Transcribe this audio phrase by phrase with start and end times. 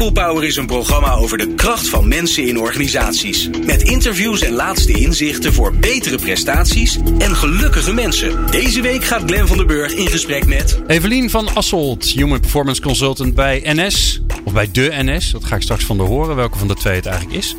[0.00, 3.48] People Power is een programma over de kracht van mensen in organisaties.
[3.66, 8.50] Met interviews en laatste inzichten voor betere prestaties en gelukkige mensen.
[8.50, 10.82] Deze week gaat Glen van der Burg in gesprek met...
[10.86, 14.22] Evelien van Asselt, Human Performance Consultant bij NS.
[14.44, 16.94] Of bij de NS, dat ga ik straks van de horen, welke van de twee
[16.94, 17.56] het eigenlijk is.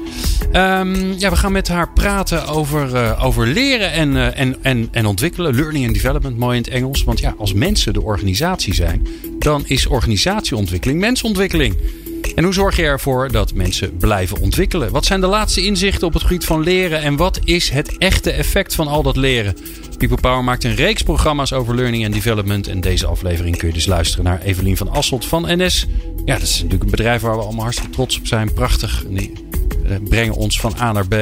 [0.53, 4.87] Um, ja, we gaan met haar praten over, uh, over leren en, uh, en, en,
[4.91, 5.55] en ontwikkelen.
[5.55, 7.03] Learning and development, mooi in het Engels.
[7.03, 9.08] Want ja, als mensen de organisatie zijn,
[9.39, 11.76] dan is organisatieontwikkeling mensontwikkeling.
[12.35, 14.91] En hoe zorg je ervoor dat mensen blijven ontwikkelen?
[14.91, 18.31] Wat zijn de laatste inzichten op het gebied van leren en wat is het echte
[18.31, 19.55] effect van al dat leren?
[19.98, 22.67] People Power maakt een reeks programma's over learning en development.
[22.67, 25.88] En deze aflevering kun je dus luisteren naar Evelien van Asselt van NS.
[26.25, 28.53] Ja, dat is natuurlijk een bedrijf waar we allemaal hartstikke trots op zijn.
[28.53, 29.03] Prachtig.
[29.09, 29.34] Die
[30.09, 31.16] brengen ons van A naar B.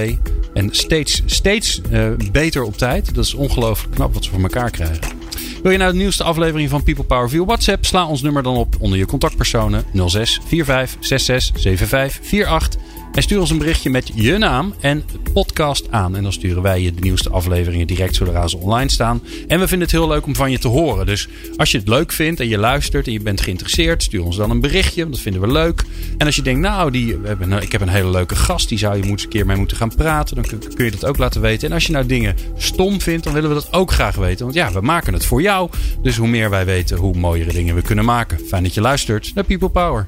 [0.54, 3.16] En steeds, steeds uh, beter op tijd.
[3.16, 5.18] Dat is ongelooflijk knap wat ze voor elkaar krijgen.
[5.64, 7.86] Wil je nou de nieuwste aflevering van People Power via WhatsApp?
[7.86, 12.89] Sla ons nummer dan op onder je contactpersonen 06 45 66 75 48.
[13.14, 16.16] En stuur ons een berichtje met je naam en podcast aan.
[16.16, 19.22] En dan sturen wij je de nieuwste afleveringen direct zodra ze online staan.
[19.48, 21.06] En we vinden het heel leuk om van je te horen.
[21.06, 24.36] Dus als je het leuk vindt en je luistert en je bent geïnteresseerd, stuur ons
[24.36, 25.10] dan een berichtje.
[25.10, 25.84] Dat vinden we leuk.
[26.18, 27.18] En als je denkt, nou, die,
[27.60, 29.96] ik heb een hele leuke gast, die zou je eens een keer mee moeten gaan
[29.96, 30.36] praten.
[30.36, 31.68] Dan kun, kun je dat ook laten weten.
[31.68, 34.44] En als je nou dingen stom vindt, dan willen we dat ook graag weten.
[34.46, 35.70] Want ja, we maken het voor jou.
[36.02, 38.40] Dus hoe meer wij weten, hoe mooiere dingen we kunnen maken.
[38.48, 40.08] Fijn dat je luistert naar People Power.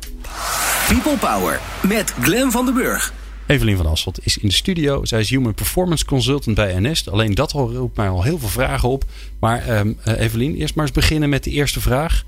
[0.91, 3.13] People Power met Glen van den Burg.
[3.47, 5.05] Evelien van Asselt is in de studio.
[5.05, 7.09] Zij is Human Performance Consultant bij NS.
[7.09, 9.03] Alleen dat roept mij al heel veel vragen op.
[9.39, 12.23] Maar um, Evelien, eerst maar eens beginnen met de eerste vraag.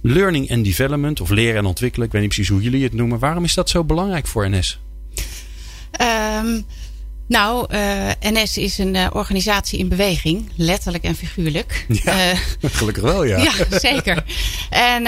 [0.00, 2.06] Learning and development, of leren en ontwikkelen.
[2.06, 3.18] Ik weet niet precies hoe jullie het noemen.
[3.18, 4.80] Waarom is dat zo belangrijk voor NS?
[6.00, 6.66] Um,
[7.26, 11.86] nou, uh, NS is een uh, organisatie in beweging, letterlijk en figuurlijk.
[11.88, 12.38] Ja, uh,
[12.78, 13.38] gelukkig wel, ja.
[13.42, 14.24] Ja, zeker.
[14.70, 15.02] En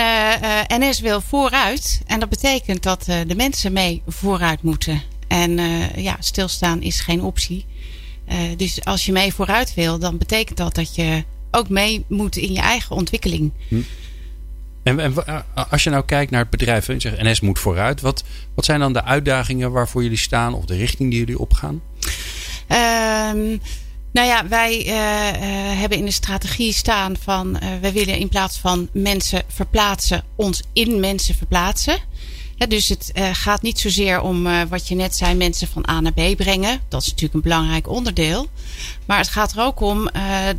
[0.80, 2.00] NS wil vooruit.
[2.06, 5.02] En dat betekent dat de mensen mee vooruit moeten.
[5.28, 5.58] En
[5.96, 7.66] ja, stilstaan is geen optie.
[8.56, 12.52] dus als je mee vooruit wil, dan betekent dat dat je ook mee moet in
[12.52, 13.52] je eigen ontwikkeling.
[13.68, 13.80] Hm.
[14.86, 15.14] En, en,
[15.70, 18.24] als je nou kijkt naar het bedrijf en zegt NS moet vooruit, wat,
[18.54, 21.82] wat zijn dan de uitdagingen waarvoor jullie staan of de richting die jullie opgaan?
[23.32, 23.60] Um,
[24.12, 28.28] nou ja, wij uh, uh, hebben in de strategie staan van uh, we willen in
[28.28, 31.98] plaats van mensen verplaatsen, ons in mensen verplaatsen.
[32.58, 36.12] Ja, dus het gaat niet zozeer om wat je net zei, mensen van A naar
[36.12, 36.80] B brengen.
[36.88, 38.46] Dat is natuurlijk een belangrijk onderdeel.
[39.06, 40.10] Maar het gaat er ook om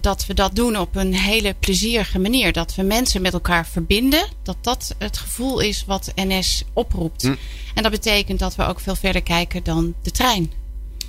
[0.02, 2.52] dat we dat doen op een hele plezierige manier.
[2.52, 4.28] Dat we mensen met elkaar verbinden.
[4.44, 7.22] Dat dat het gevoel is wat NS oproept.
[7.22, 7.36] Hm.
[7.74, 10.52] En dat betekent dat we ook veel verder kijken dan de trein.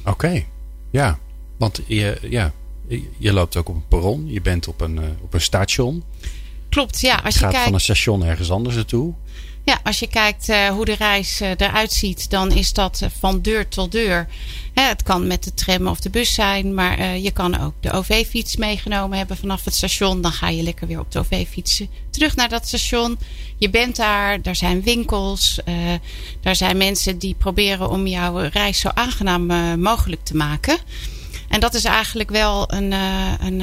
[0.01, 0.11] Oké.
[0.11, 0.47] Okay.
[0.91, 1.19] Ja,
[1.57, 2.53] want je, ja,
[3.19, 4.29] je loopt ook op een perron.
[4.29, 6.05] Je bent op een, op een station.
[6.69, 7.15] Klopt, ja.
[7.15, 9.15] Als je, je gaat kijkt, van een station ergens anders naartoe.
[9.69, 13.41] Ja, als je kijkt uh, hoe de reis uh, eruit ziet, dan is dat van
[13.43, 14.29] deur tot deur.
[14.75, 18.57] Het kan met de tram of de bus zijn, maar je kan ook de OV-fiets
[18.57, 20.21] meegenomen hebben vanaf het station.
[20.21, 23.19] Dan ga je lekker weer op de OV-fietsen terug naar dat station.
[23.57, 25.61] Je bent daar, daar zijn winkels,
[26.41, 29.47] daar zijn mensen die proberen om jouw reis zo aangenaam
[29.81, 30.79] mogelijk te maken.
[31.49, 32.93] En dat is eigenlijk wel een,
[33.41, 33.63] een,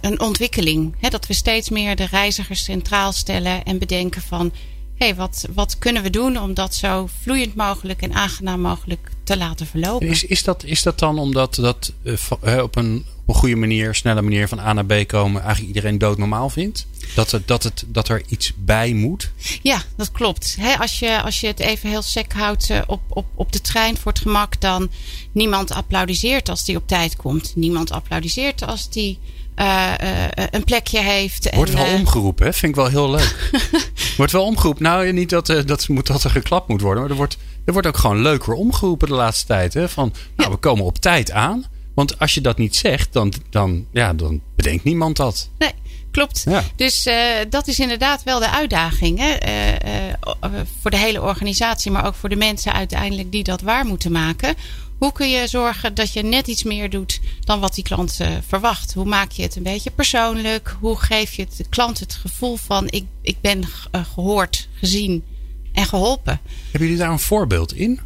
[0.00, 0.94] een ontwikkeling.
[1.10, 4.52] Dat we steeds meer de reizigers centraal stellen en bedenken van
[4.98, 9.36] hey, wat, wat kunnen we doen om dat zo vloeiend mogelijk en aangenaam mogelijk te
[9.36, 10.08] laten verlopen?
[10.08, 13.94] Is, is, dat, is dat dan omdat dat uh, op, een, op een goede manier,
[13.94, 16.86] snelle manier van A naar B komen, eigenlijk iedereen doodnormaal vindt?
[17.14, 19.30] Dat, het, dat, het, dat er iets bij moet?
[19.62, 20.56] Ja, dat klopt.
[20.78, 23.96] als, je, als je het even heel sec houdt uh, op, op, op de trein
[23.96, 24.90] voor het gemak, dan
[25.32, 27.52] niemand applaudisseert als die op tijd komt.
[27.56, 29.18] Niemand applaudisseert als die
[29.60, 31.54] uh, uh, een plekje heeft.
[31.54, 32.52] Wordt wel omgeroepen, hè?
[32.52, 33.50] Vind ik wel heel leuk.
[34.16, 34.82] wordt wel omgeroepen.
[34.82, 37.02] Nou, niet dat, dat, moet, dat er geklapt moet worden.
[37.02, 39.74] Maar er wordt, er wordt ook gewoon leuker omgeroepen de laatste tijd.
[39.74, 39.88] Hè?
[39.88, 41.66] Van, nou, we komen op tijd aan.
[41.94, 45.48] Want als je dat niet zegt, dan, dan, ja, dan bedenkt niemand dat.
[45.58, 45.72] Nee,
[46.10, 46.42] klopt.
[46.44, 46.62] Ja.
[46.76, 47.14] Dus uh,
[47.50, 49.18] dat is inderdaad wel de uitdaging.
[49.18, 49.36] Hè?
[49.46, 50.06] Uh,
[50.44, 54.12] uh, voor de hele organisatie, maar ook voor de mensen uiteindelijk die dat waar moeten
[54.12, 54.54] maken.
[54.98, 58.28] Hoe kun je zorgen dat je net iets meer doet dan wat die klant uh,
[58.46, 58.94] verwacht?
[58.94, 60.76] Hoe maak je het een beetje persoonlijk?
[60.80, 63.62] Hoe geef je de klant het gevoel van ik, ik ben
[63.94, 65.24] uh, gehoord, gezien
[65.72, 66.40] en geholpen?
[66.70, 68.00] Hebben jullie daar een voorbeeld in?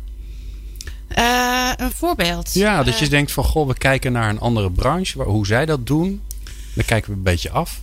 [1.18, 2.54] Uh, een voorbeeld?
[2.54, 5.18] Ja, dat je denkt van goh, we kijken naar een andere branche.
[5.18, 6.22] Waar, hoe zij dat doen.
[6.74, 7.80] Dan kijken we een beetje af.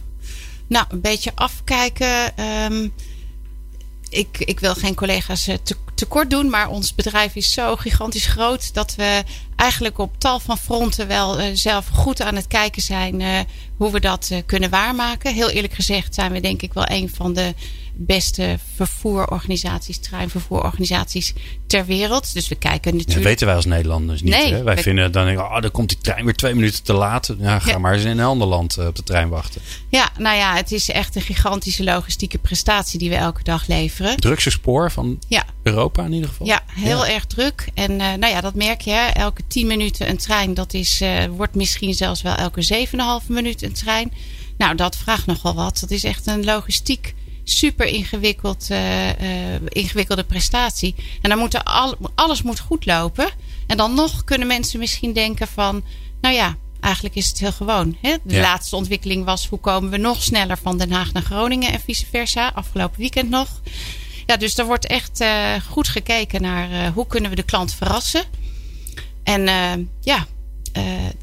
[0.68, 2.44] Nou, een beetje afkijken.
[2.72, 2.94] Um,
[4.10, 8.74] ik, ik wil geen collega's te, tekort doen, maar ons bedrijf is zo gigantisch groot
[8.74, 9.24] dat we
[9.56, 13.48] eigenlijk op tal van fronten wel zelf goed aan het kijken zijn
[13.78, 15.34] hoe we dat kunnen waarmaken.
[15.34, 17.54] Heel eerlijk gezegd zijn we denk ik wel een van de
[18.02, 21.34] beste vervoerorganisaties, treinvervoerorganisaties
[21.68, 22.34] ter wereld.
[22.34, 23.18] Dus we kijken natuurlijk.
[23.18, 24.34] Dat weten wij als Nederlanders niet.
[24.34, 24.64] Nee, hè?
[24.64, 27.36] Wij vinden dan, oh, dan komt die trein weer twee minuten te laat.
[27.40, 29.62] Ja, ga maar eens in een ander land eh, op de trein wachten.
[29.90, 34.18] Ja, nou ja, het is echt een gigantische logistieke prestatie die we elke dag leveren.
[34.18, 35.46] Drukste spoor van ja.
[35.64, 36.48] Europa in ieder geval.
[36.48, 37.68] Ja, heel erg druk.
[37.74, 38.92] En uh, nou ja, dat merk je.
[38.92, 39.08] Hè?
[39.08, 42.88] Elke tien minuten een trein, dat is, uh, wordt misschien zelfs wel elke
[43.22, 44.14] 7,5 minuut een trein.
[44.58, 45.80] Nou, dat vraagt nogal wat.
[45.80, 47.14] Dat is echt een logistiek
[47.50, 49.10] super ingewikkeld, uh,
[49.68, 50.96] ingewikkelde prestatie.
[51.22, 53.30] En dan moet al, alles moet goed lopen.
[53.68, 55.84] En dan nog kunnen mensen misschien denken van,
[56.22, 57.98] nou ja, eigenlijk is het heel gewoon.
[58.02, 58.16] Hè?
[58.24, 61.80] De laatste ontwikkeling was hoe komen we nog sneller van Den Haag naar Groningen en
[61.80, 62.52] vice versa.
[62.56, 63.62] Afgelopen weekend nog.
[64.26, 67.74] Ja, dus er wordt echt uh, goed gekeken naar uh, hoe kunnen we de klant
[67.74, 68.24] verrassen.
[69.24, 70.28] En uh, ja,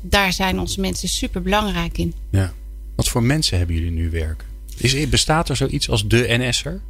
[0.00, 2.14] daar zijn onze mensen super belangrijk in.
[2.31, 2.52] Ja.
[2.96, 4.56] Wat voor mensen hebben jullie nu werken?
[4.76, 6.81] Is, bestaat er zoiets als de NS'er?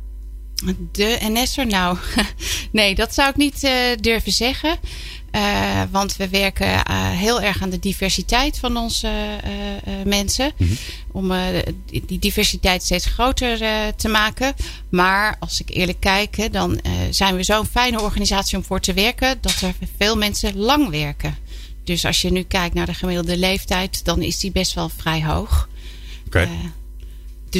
[0.92, 1.66] De NS'er?
[1.66, 1.98] Nou,
[2.72, 4.78] nee, dat zou ik niet uh, durven zeggen.
[5.32, 9.10] Uh, want we werken uh, heel erg aan de diversiteit van onze
[10.04, 10.52] mensen.
[10.56, 10.76] Mm -hmm.
[11.12, 11.32] Om
[12.06, 13.58] die diversiteit steeds groter
[13.94, 14.54] te maken.
[14.88, 16.80] Maar als ik eerlijk kijk, dan
[17.10, 19.38] zijn we zo'n fijne organisatie om voor te werken.
[19.40, 21.36] Dat er veel mensen lang werken.
[21.84, 25.24] Dus als je nu kijkt naar de gemiddelde leeftijd, dan is die best wel vrij
[25.24, 25.68] hoog.
[26.26, 26.38] Oké.
[26.38, 26.72] Okay.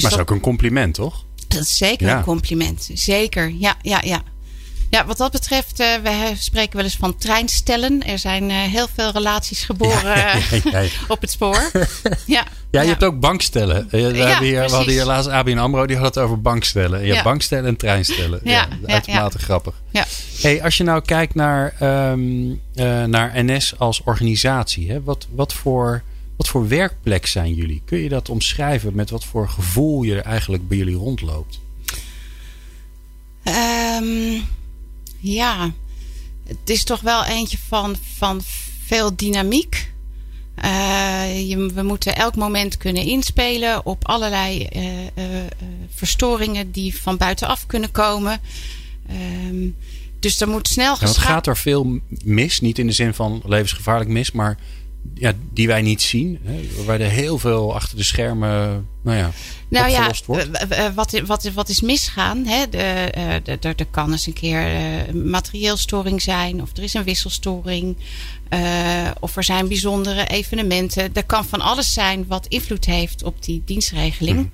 [0.03, 1.25] Dus maar dat is ook een compliment, toch?
[1.49, 2.91] Dat is zeker een compliment.
[2.95, 4.23] Zeker, ja, ja, ja.
[4.91, 8.07] Ja, wat dat betreft, uh, we spreken wel eens van treinstellen.
[8.07, 10.35] Er zijn uh, heel veel relaties geboren ja,
[10.65, 11.71] ja, ja, op het spoor.
[12.27, 13.89] ja, ja, je hebt ook bankstellen.
[13.91, 17.05] We, hier, we hadden hier laatst ABN AMRO, die had het over bankstellen.
[17.05, 18.41] Je hebt bankstellen en treinstellen.
[18.45, 19.75] Ja, uitermate grappig.
[19.91, 20.05] Ja.
[20.41, 21.75] Hey, als je nou kijkt naar,
[22.11, 24.91] um, uh, naar NS als organisatie.
[24.91, 26.03] Hè, wat, wat voor
[26.37, 27.83] wat voor werkplek zijn jullie?
[27.85, 31.61] Kun je dat omschrijven met wat voor gevoel je er eigenlijk bij jullie rondloopt?
[33.45, 34.45] Um,
[35.19, 35.73] ja,
[36.47, 38.41] het is toch wel eentje van, van
[38.85, 39.95] veel dynamiek.
[40.65, 45.11] Uh, je, we moeten elk moment kunnen inspelen op allerlei uh, uh,
[45.95, 48.41] verstoringen die van buitenaf kunnen komen.
[49.11, 49.77] Um,
[50.21, 54.11] dus er moet snel ja, gaat er veel mis, niet in de zin van levensgevaarlijk
[54.11, 54.57] mis, maar
[55.15, 56.39] ja, die wij niet zien.
[56.43, 59.31] Hè, waar er heel veel achter de schermen nou ja,
[59.69, 60.49] nou ja, wordt.
[60.95, 62.47] Wat, wat, wat is misgaan?
[62.47, 62.69] Hè?
[62.69, 63.11] De,
[63.43, 64.67] de, de, er kan eens een keer
[65.15, 66.63] materieel storing zijn.
[66.63, 67.97] Of er is een wisselstoring.
[68.51, 71.15] Uh, of er zijn bijzondere evenementen.
[71.15, 74.37] Er kan van alles zijn wat invloed heeft op die dienstregeling.
[74.37, 74.47] Mhm.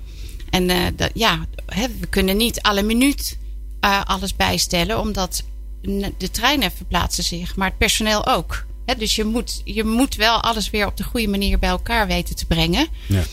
[0.49, 3.37] En uh, dat, ja, hè, we kunnen niet alle minuut
[3.81, 4.99] uh, alles bijstellen.
[4.99, 5.43] Omdat
[6.17, 7.55] de treinen verplaatsen zich.
[7.55, 8.65] Maar het personeel ook
[8.97, 12.35] dus je moet, je moet wel alles weer op de goede manier bij elkaar weten
[12.35, 12.87] te brengen.
[13.07, 13.23] Ja.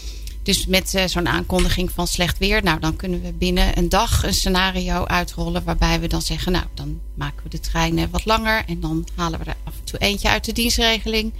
[0.42, 4.22] Dus met uh, zo'n aankondiging van slecht weer, nou dan kunnen we binnen een dag
[4.22, 8.64] een scenario uitrollen waarbij we dan zeggen, nou dan maken we de treinen wat langer
[8.66, 11.32] en dan halen we er af en toe eentje uit de dienstregeling.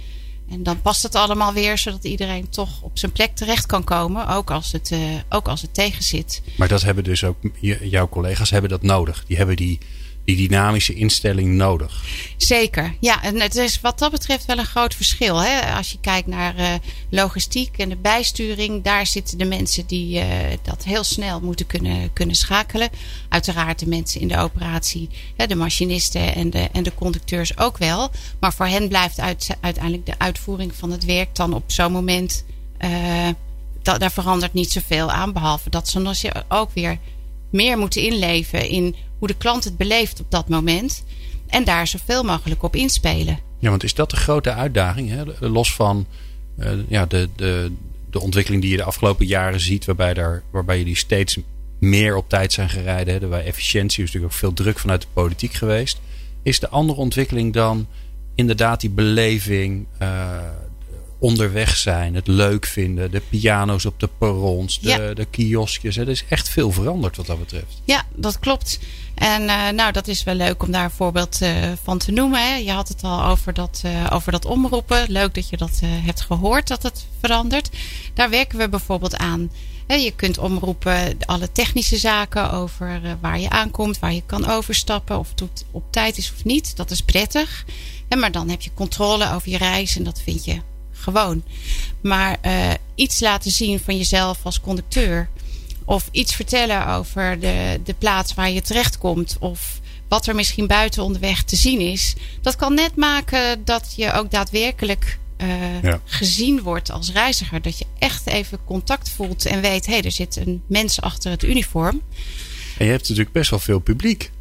[0.49, 4.27] En dan past het allemaal weer, zodat iedereen toch op zijn plek terecht kan komen,
[4.27, 4.99] ook als het, uh,
[5.29, 6.41] ook als het tegen zit.
[6.57, 7.37] Maar dat hebben dus ook
[7.81, 9.23] jouw collega's hebben dat nodig.
[9.27, 9.79] Die hebben die
[10.25, 12.03] die dynamische instelling nodig.
[12.37, 13.23] Zeker, ja.
[13.23, 15.37] En het is wat dat betreft wel een groot verschil.
[15.37, 15.75] Hè?
[15.75, 16.73] Als je kijkt naar uh,
[17.09, 20.25] logistiek en de bijsturing, daar zitten de mensen die uh,
[20.61, 22.89] dat heel snel moeten kunnen, kunnen schakelen.
[23.29, 27.77] Uiteraard de mensen in de operatie, hè, de machinisten en de, en de conducteurs ook
[27.77, 28.09] wel.
[28.39, 32.45] Maar voor hen blijft uit, uiteindelijk de uitvoering van het werk dan op zo'n moment.
[32.79, 32.89] Uh,
[33.81, 36.99] dat, daar verandert niet zoveel aan, behalve dat ze ook weer
[37.51, 41.03] meer moeten inleven in hoe de klant het beleeft op dat moment.
[41.47, 43.39] En daar zoveel mogelijk op inspelen.
[43.59, 45.09] Ja, want is dat de grote uitdaging?
[45.09, 45.47] Hè?
[45.47, 46.05] Los van
[46.59, 47.71] uh, ja, de, de,
[48.09, 51.37] de ontwikkeling die je de afgelopen jaren ziet, waarbij, daar, waarbij jullie steeds
[51.79, 53.13] meer op tijd zijn gereden.
[53.13, 53.27] Hè?
[53.27, 55.99] Waar efficiëntie is natuurlijk ook veel druk vanuit de politiek geweest.
[56.43, 57.87] Is de andere ontwikkeling dan
[58.35, 60.39] inderdaad die beleving, uh,
[61.21, 65.97] onderweg zijn, het leuk vinden, de piano's op de perrons, de, de kioskjes.
[65.97, 67.81] Er is echt veel veranderd wat dat betreft.
[67.85, 68.79] Ja, dat klopt.
[69.15, 72.47] En uh, nou, dat is wel leuk om daar een voorbeeld uh, van te noemen.
[72.47, 72.55] Hè.
[72.55, 75.05] Je had het al over dat, uh, over dat omroepen.
[75.07, 77.69] Leuk dat je dat hebt gehoord, dat het verandert.
[78.13, 79.51] Daar werken we bijvoorbeeld aan.
[79.87, 85.29] Je kunt omroepen alle technische zaken over waar je aankomt, waar je kan overstappen, of
[85.29, 86.75] het op tijd is of niet.
[86.75, 87.65] Dat is prettig.
[88.17, 90.61] Maar dan heb je controle over je reis en dat vind je
[91.01, 91.43] gewoon.
[92.01, 95.29] Maar uh, iets laten zien van jezelf als conducteur.
[95.85, 99.37] Of iets vertellen over de, de plaats waar je terechtkomt.
[99.39, 102.15] Of wat er misschien buiten onderweg te zien is.
[102.41, 105.19] Dat kan net maken dat je ook daadwerkelijk
[105.83, 107.61] uh, gezien wordt als reiziger.
[107.61, 111.31] Dat je echt even contact voelt en weet, hé, hey, er zit een mens achter
[111.31, 112.01] het uniform.
[112.77, 114.31] En je hebt natuurlijk best wel veel publiek.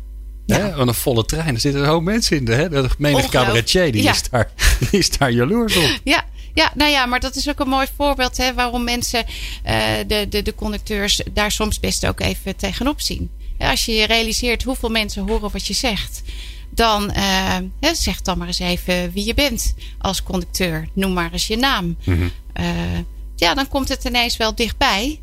[0.47, 0.57] Ja.
[0.57, 0.75] Hè?
[0.75, 2.49] Want een volle trein, er zitten een hoop mensen in.
[2.49, 2.69] Hè?
[2.69, 4.51] De menige cabaretier, die, is daar,
[4.91, 6.01] die is daar jaloers op.
[6.05, 9.25] Ja, ja, nou ja, maar dat is ook een mooi voorbeeld hè, waarom mensen,
[9.67, 13.31] uh, de, de, de conducteurs, daar soms best ook even tegenop zien.
[13.59, 16.23] Als je je realiseert hoeveel mensen horen wat je zegt,
[16.71, 17.57] dan uh,
[17.93, 20.89] zeg dan maar eens even wie je bent als conducteur.
[20.93, 21.85] Noem maar eens je naam.
[21.85, 22.31] Mm -hmm.
[22.61, 22.99] uh,
[23.37, 25.21] ja, dan komt het ineens wel dichtbij.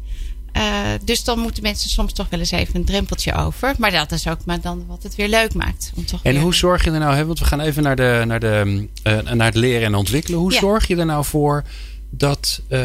[0.58, 3.76] Uh, dus dan moeten mensen soms toch wel eens even een drempeltje over.
[3.78, 5.92] Maar dat is ook maar dan wat het weer leuk maakt.
[5.96, 8.24] Om toch en hoe zorg je er nou, hè, want we gaan even naar, de,
[8.26, 10.40] naar, de, uh, naar het leren en ontwikkelen.
[10.40, 10.60] Hoe ja.
[10.60, 11.64] zorg je er nou voor
[12.10, 12.80] dat, uh,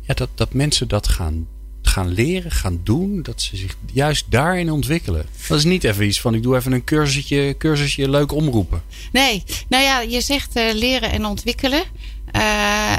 [0.00, 1.46] ja, dat, dat mensen dat gaan,
[1.82, 3.22] gaan leren, gaan doen?
[3.22, 5.26] Dat ze zich juist daarin ontwikkelen.
[5.48, 8.82] Dat is niet even iets van ik doe even een cursusje, cursusje leuk omroepen.
[9.12, 11.82] Nee, nou ja, je zegt uh, leren en ontwikkelen.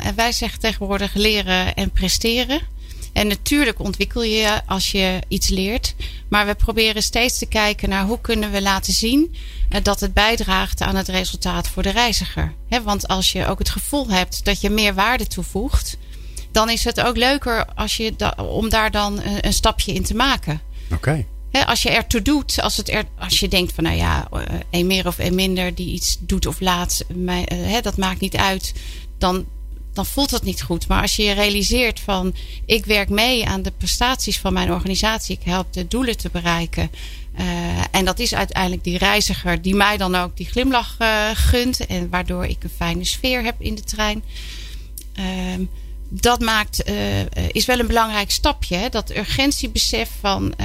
[0.03, 2.77] en wij zeggen tegenwoordig leren en presteren.
[3.13, 5.95] En natuurlijk ontwikkel je als je iets leert.
[6.29, 9.35] Maar we proberen steeds te kijken naar hoe kunnen we laten zien
[9.81, 12.53] dat het bijdraagt aan het resultaat voor de reiziger.
[12.83, 15.97] want als je ook het gevoel hebt dat je meer waarde toevoegt,
[16.51, 20.61] dan is het ook leuker als je om daar dan een stapje in te maken.
[20.91, 21.25] Oké.
[21.51, 21.63] Okay.
[21.65, 24.27] als je ertoe doet, als, het er, als je denkt van nou ja,
[24.69, 27.05] een meer of een minder die iets doet of laat,
[27.81, 28.73] dat maakt niet uit.
[29.17, 29.45] Dan,
[29.93, 30.87] dan voelt dat niet goed.
[30.87, 35.37] Maar als je je realiseert van ik werk mee aan de prestaties van mijn organisatie,
[35.39, 36.91] ik help de doelen te bereiken.
[37.39, 37.45] Uh,
[37.91, 41.85] en dat is uiteindelijk die reiziger die mij dan ook die glimlach uh, gunt.
[41.85, 44.23] En waardoor ik een fijne sfeer heb in de trein.
[45.19, 45.25] Uh,
[46.09, 48.75] dat maakt, uh, is wel een belangrijk stapje.
[48.75, 48.89] Hè?
[48.89, 50.55] Dat urgentiebesef van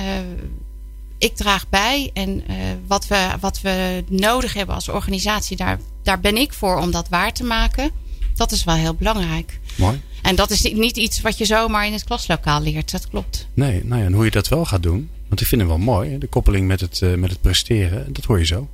[1.18, 2.10] ik draag bij.
[2.14, 2.44] En
[2.86, 7.08] wat, we, wat we nodig hebben als organisatie, daar, daar ben ik voor om dat
[7.08, 7.90] waar te maken.
[8.34, 9.60] Dat is wel heel belangrijk.
[9.76, 10.00] Mooi.
[10.22, 12.90] En dat is niet iets wat je zomaar in het klaslokaal leert.
[12.90, 13.48] Dat klopt.
[13.54, 15.10] Nee, nou ja, en hoe je dat wel gaat doen.
[15.28, 16.18] Want ik vind het wel mooi.
[16.18, 18.12] De koppeling met het, uh, met het presteren.
[18.12, 18.68] Dat hoor je zo.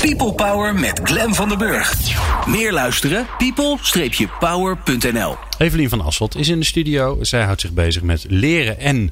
[0.00, 1.94] People Power met Glen van der Burg.
[2.46, 3.26] Meer luisteren?
[3.38, 7.24] people-power.nl Evelien van Asselt is in de studio.
[7.24, 9.10] Zij houdt zich bezig met leren en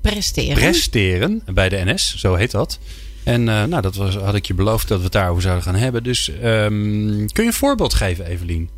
[0.00, 0.54] presteren.
[0.54, 2.78] Presteren bij de NS, zo heet dat.
[3.24, 5.74] En uh, nou, dat was, had ik je beloofd dat we het daarover zouden gaan
[5.74, 6.02] hebben.
[6.02, 8.70] Dus um, kun je een voorbeeld geven, Evelien?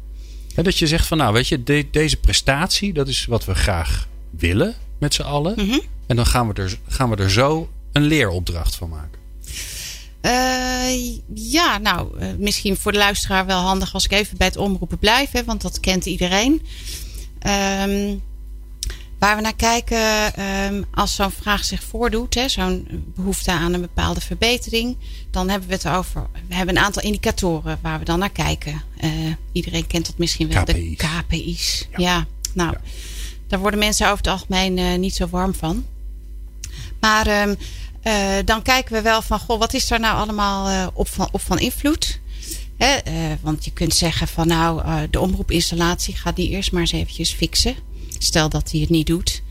[0.59, 3.55] He, dat je zegt van nou, weet je, de, deze prestatie, dat is wat we
[3.55, 5.55] graag willen met z'n allen.
[5.57, 5.81] Mm -hmm.
[6.07, 9.19] En dan gaan we, er, gaan we er zo een leeropdracht van maken.
[10.23, 14.57] Uh, ja, nou, uh, misschien voor de luisteraar wel handig als ik even bij het
[14.57, 16.63] omroepen blijf, hè, want dat kent iedereen.
[17.83, 18.23] Um,
[19.19, 20.33] Waar we naar kijken,
[20.73, 24.97] um, als zo'n vraag zich voordoet, zo'n behoefte aan een bepaalde verbetering,
[25.31, 26.27] dan hebben we het over.
[26.49, 28.83] We hebben een aantal indicatoren waar we dan naar kijken.
[29.01, 29.11] Uh,
[29.53, 30.99] iedereen kent dat misschien wel, KPI's.
[30.99, 31.89] de KPI's.
[31.91, 32.81] Ja, ja nou, ja.
[33.47, 35.87] daar worden mensen over het algemeen uh, niet zo warm van.
[37.01, 37.57] Maar um,
[38.05, 41.41] uh, dan kijken we wel van, goh, wat is daar nou allemaal op, van, op
[41.41, 42.21] van invloed?
[42.77, 42.97] Hè,
[43.41, 47.77] want je kunt zeggen van, nou, de omroepinstallatie gaat die eerst maar eens eventjes fixen.
[48.19, 49.43] Stel dat hij het niet doet.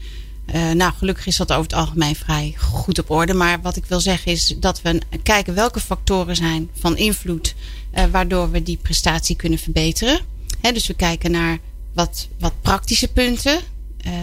[0.56, 3.34] Uh, nou, gelukkig is dat over het algemeen vrij goed op orde.
[3.34, 7.56] Maar wat ik wil zeggen is dat we kijken welke factoren zijn van invloed.
[7.96, 10.20] Uh, waardoor we die prestatie kunnen verbeteren.
[10.62, 11.58] Dus we kijken naar
[11.94, 13.60] wat, wat praktische punten.
[14.06, 14.14] Uh,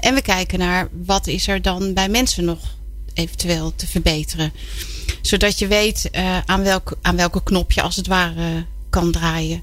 [0.00, 2.76] en we kijken naar wat is er dan bij mensen nog
[3.14, 4.52] eventueel te verbeteren.
[5.22, 6.10] Zodat je weet
[6.44, 9.62] aan, welk, aan welke knop je als het ware kan draaien.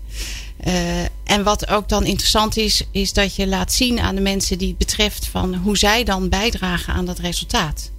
[0.68, 4.58] Uh, en wat ook dan interessant is, is dat je laat zien aan de mensen
[4.58, 7.92] die het betreft van hoe zij dan bijdragen aan dat resultaat.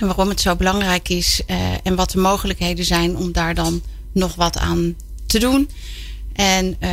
[0.00, 3.82] En waarom het zo belangrijk is uh, en wat de mogelijkheden zijn om daar dan
[4.12, 5.70] nog wat aan te doen.
[6.32, 6.90] En uh,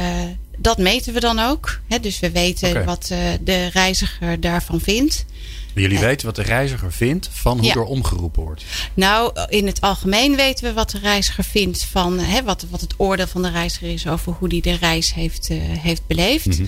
[0.57, 1.79] dat meten we dan ook.
[1.87, 1.99] Hè?
[1.99, 2.83] Dus we weten okay.
[2.83, 3.05] wat
[3.41, 5.25] de reiziger daarvan vindt.
[5.73, 7.73] Jullie weten wat de reiziger vindt van hoe ja.
[7.73, 8.63] er omgeroepen wordt?
[8.93, 12.93] Nou, in het algemeen weten we wat de reiziger vindt van hè, wat, wat het
[12.97, 16.45] oordeel van de reiziger is over hoe die de reis heeft, uh, heeft beleefd.
[16.45, 16.67] Mm -hmm.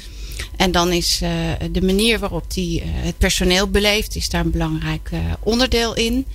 [0.57, 1.29] En dan is uh,
[1.71, 6.25] de manier waarop die het personeel beleeft, is daar een belangrijk onderdeel in.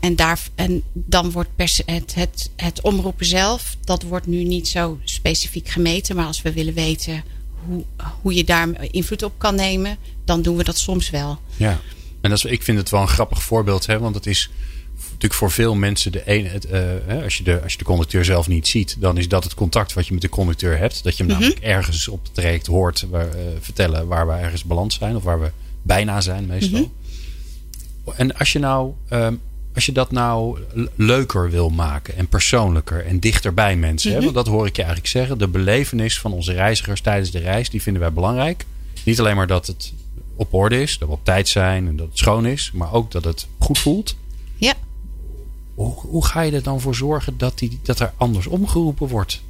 [0.00, 4.68] En, daar, en dan wordt pers het, het, het omroepen zelf, dat wordt nu niet
[4.68, 6.16] zo specifiek gemeten.
[6.16, 7.24] Maar als we willen weten
[7.66, 7.84] hoe,
[8.22, 11.38] hoe je daar invloed op kan nemen, dan doen we dat soms wel.
[11.56, 11.80] Ja,
[12.20, 14.50] en dat is, ik vind het wel een grappig voorbeeld, hè, want het is
[15.04, 16.48] natuurlijk voor veel mensen de ene.
[16.48, 16.66] Het,
[17.08, 19.54] uh, als, je de, als je de conducteur zelf niet ziet, dan is dat het
[19.54, 21.04] contact wat je met de conducteur hebt.
[21.04, 21.48] Dat je hem mm -hmm.
[21.48, 25.22] namelijk ergens op het traject hoort waar, uh, vertellen waar we ergens balans zijn of
[25.22, 25.50] waar we
[25.82, 26.78] bijna zijn, meestal.
[26.78, 26.92] Mm -hmm.
[28.16, 28.92] En als je nou.
[29.10, 29.28] Uh,
[29.74, 30.58] als je dat nou
[30.94, 34.10] leuker wil maken en persoonlijker en dichter bij mensen.
[34.10, 34.16] hè?
[34.16, 34.24] Mhm.
[34.24, 35.38] Want dat hoor ik je eigenlijk zeggen.
[35.38, 38.64] De belevenis van onze reizigers tijdens de reis, die vinden wij belangrijk.
[39.04, 39.92] Niet alleen maar dat het
[40.36, 43.10] op orde is, dat we op tijd zijn en dat het schoon is, maar ook
[43.10, 44.16] dat het goed voelt.
[44.56, 44.74] Ja.
[45.74, 49.42] Hoe, hoe ga je er dan voor zorgen dat, die, dat er anders omgeroepen wordt?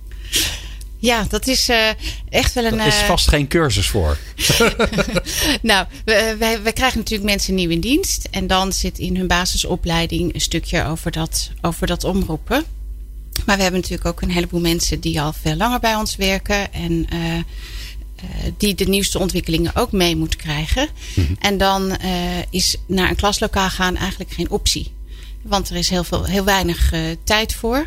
[1.04, 1.88] Ja, dat is eh,
[2.28, 2.76] echt wel een.
[2.76, 4.18] Daar is eh, vast geen cursus voor.
[5.62, 8.28] Nou, we, wij, wij krijgen natuurlijk mensen nieuw in dienst.
[8.30, 12.64] En dan zit in hun basisopleiding een stukje over dat, over dat omroepen.
[13.46, 16.72] Maar we hebben natuurlijk ook een heleboel mensen die al veel langer bij ons werken.
[16.72, 17.38] En eh,
[18.24, 20.88] eh, die de nieuwste ontwikkelingen ook mee moeten krijgen.
[21.38, 22.12] En dan eh,
[22.50, 24.92] is naar een klaslokaal gaan eigenlijk geen optie.
[25.42, 27.86] Want er is heel, veel, heel weinig eh, tijd voor.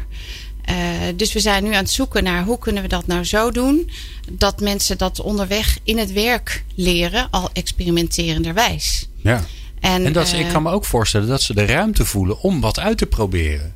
[0.67, 0.75] Eh,
[1.15, 3.89] dus we zijn nu aan het zoeken naar hoe kunnen we dat nou zo doen.
[4.31, 9.09] Dat mensen dat onderweg in het werk leren, al experimenterenderwijs.
[9.21, 9.43] Ja.
[9.79, 12.39] En, En dat, ze- eh, ik kan me ook voorstellen dat ze de ruimte voelen
[12.41, 13.73] om wat uit te proberen.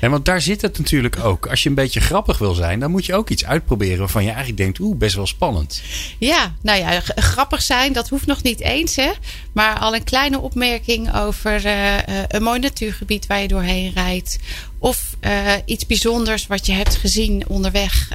[0.00, 1.46] En want daar zit het natuurlijk ook.
[1.46, 4.28] Als je een beetje grappig wil zijn, dan moet je ook iets uitproberen waarvan je
[4.28, 5.82] eigenlijk denkt, oeh, best wel spannend.
[6.18, 8.96] Ja, nou ja, grappig zijn, dat hoeft nog niet eens.
[8.96, 9.10] Hè?
[9.52, 14.38] Maar al een kleine opmerking over eh, eh, een mooi natuurgebied waar je doorheen rijdt.
[14.78, 18.08] Of eh, iets bijzonders wat je hebt gezien onderweg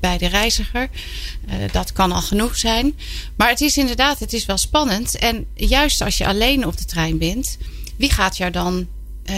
[0.00, 0.88] bij de reiziger.
[1.72, 2.98] Dat kan al genoeg zijn.
[3.36, 5.18] Maar het is inderdaad, het is wel spannend.
[5.18, 7.58] En juist als je alleen op de trein bent,
[7.96, 8.88] wie gaat jou dan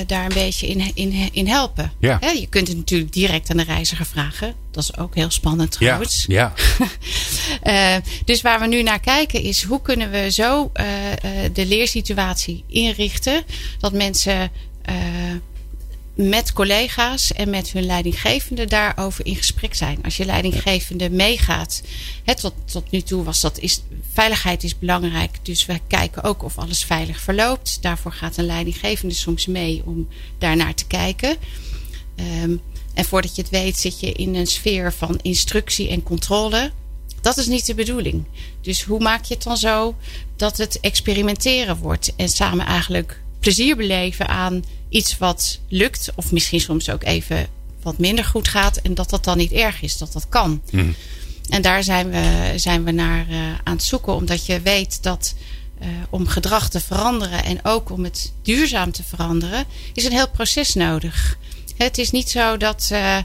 [0.06, 1.92] daar een beetje in, in, in helpen?
[1.98, 2.18] Ja.
[2.20, 4.54] Je kunt het natuurlijk direct aan de reiziger vragen.
[4.70, 6.24] Dat is ook heel spannend trouwens.
[6.28, 6.52] Ja,
[7.62, 11.18] Eh, dus waar we nu naar kijken is hoe kunnen we zo eh, eh,
[11.52, 13.44] de leersituatie inrichten
[13.78, 14.50] dat mensen
[14.82, 14.94] eh,
[16.14, 19.98] met collega's en met hun leidinggevende daarover in gesprek zijn.
[20.04, 21.82] Als je leidinggevende meegaat,
[22.24, 26.42] hè, tot, tot nu toe was dat is veiligheid is belangrijk, dus we kijken ook
[26.42, 27.78] of alles veilig verloopt.
[27.80, 31.36] Daarvoor gaat een leidinggevende soms mee om daarnaar te kijken.
[32.16, 32.56] Ehm,
[32.94, 36.72] en voordat je het weet zit je in een sfeer van instructie en controle.
[37.20, 38.24] Dat is niet de bedoeling.
[38.60, 39.94] Dus hoe maak je het dan zo
[40.36, 46.60] dat het experimenteren wordt en samen eigenlijk plezier beleven aan iets wat lukt, of misschien
[46.60, 47.46] soms ook even
[47.82, 50.62] wat minder goed gaat en dat dat dan niet erg is, dat dat kan.
[51.48, 55.34] En daar zijn we, zijn we naar eh, aan het zoeken, omdat je weet dat
[55.78, 60.30] eh, om gedrag te veranderen en ook om het duurzaam te veranderen, is een heel
[60.30, 61.38] proces nodig.
[61.76, 63.16] Het is niet zo dat eh,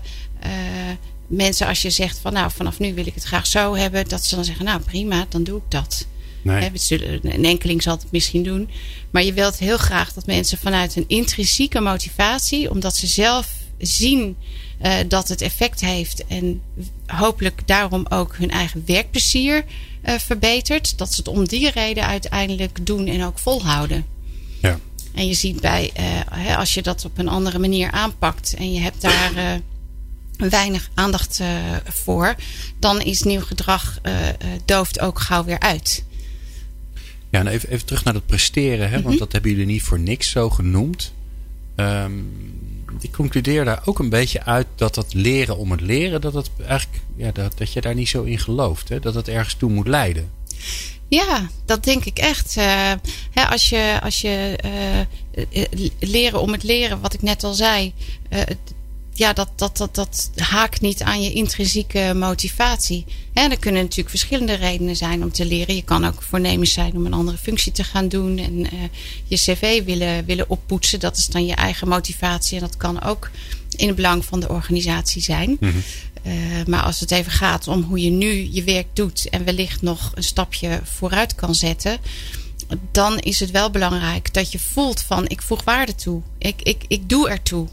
[1.28, 4.26] mensen, als je zegt van nou vanaf nu wil ik het graag zo hebben, dat
[4.26, 6.06] ze dan zeggen nou prima, dan doe ik dat.
[6.48, 6.62] Nee.
[6.62, 8.70] Hè, we zullen- Een enkeling zal het misschien doen.
[9.12, 14.38] Maar je wilt heel graag dat mensen vanuit een intrinsieke motivatie, omdat ze zelf zien
[14.78, 16.62] eh, dat het effect heeft en
[17.06, 19.66] hopelijk daarom ook hun eigen werkplezier
[20.02, 24.06] eh, verbetert, dat ze het om die reden uiteindelijk doen en ook volhouden.
[24.62, 24.80] Ja.
[25.14, 28.74] En je ziet bij, eh, hè, als je dat op een andere manier aanpakt en
[28.74, 29.62] je hebt daar
[30.38, 31.42] weinig aandacht
[31.86, 32.36] voor,
[32.80, 34.00] dan is nieuw gedrag
[34.66, 36.04] dooft ook gauw weer uit.
[37.30, 40.00] Ja, en even, even terug naar dat presteren, hè, want dat hebben jullie niet voor
[40.00, 41.13] niks zo genoemd.
[41.76, 42.12] Ehm
[43.00, 46.50] die concludeer daar ook een beetje uit dat dat leren om het leren, dat, het
[46.68, 48.90] eigenlijk, ja, dat, dat je daar niet zo in gelooft.
[48.90, 50.32] Hè, dat het ergens toe moet leiden.
[51.08, 52.58] Ja, dat denk ik echt.
[52.58, 52.92] Eh,
[53.32, 55.00] hè, als je, als je eh,
[55.63, 57.94] eh, leren om het leren, wat ik net al zei,
[59.17, 63.06] ja, dat, dat, dat, dat haakt niet aan je intrinsieke motivatie.
[63.34, 65.75] Hè, er kunnen natuurlijk verschillende redenen zijn om te leren.
[65.75, 68.80] Je kan ook voornemens zijn om een andere functie te gaan doen en eh,
[69.23, 70.99] je cv willen, willen oppoetsen.
[70.99, 73.30] Dat is dan je eigen motivatie en dat kan ook
[73.75, 75.58] in het belang van de organisatie zijn.
[76.23, 76.34] Eh,
[76.65, 80.12] maar als het even gaat om hoe je nu je werk doet en wellicht nog
[80.15, 81.97] een stapje vooruit kan zetten,
[82.91, 86.21] dan is het wel belangrijk dat je voelt van ik voeg waarde toe.
[86.38, 87.67] Ik, ik, ik doe ertoe.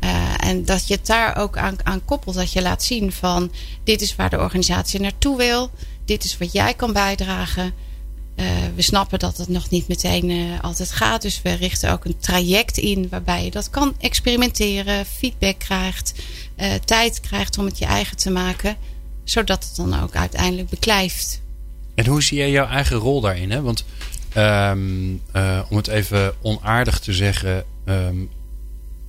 [0.00, 2.34] Eh, en dat je het daar ook aan, aan koppelt.
[2.34, 3.52] Dat je laat zien van
[3.84, 5.70] dit is waar de organisatie naartoe wil.
[6.04, 7.72] Dit is wat jij kan bijdragen.
[8.34, 11.22] Eh, we snappen dat het nog niet meteen eh, altijd gaat.
[11.22, 16.14] Dus we richten ook een traject in waarbij je dat kan experimenteren, feedback krijgt,
[16.84, 18.76] tijd krijgt om het je eigen te maken,
[19.24, 21.42] zodat het dan ook uiteindelijk beklijft.
[21.94, 23.50] En hoe zie jij jouw eigen rol daarin?
[23.50, 23.62] Hè?
[23.62, 23.84] Want
[24.32, 28.16] ehm, eh, om het even onaardig te zeggen, ehm,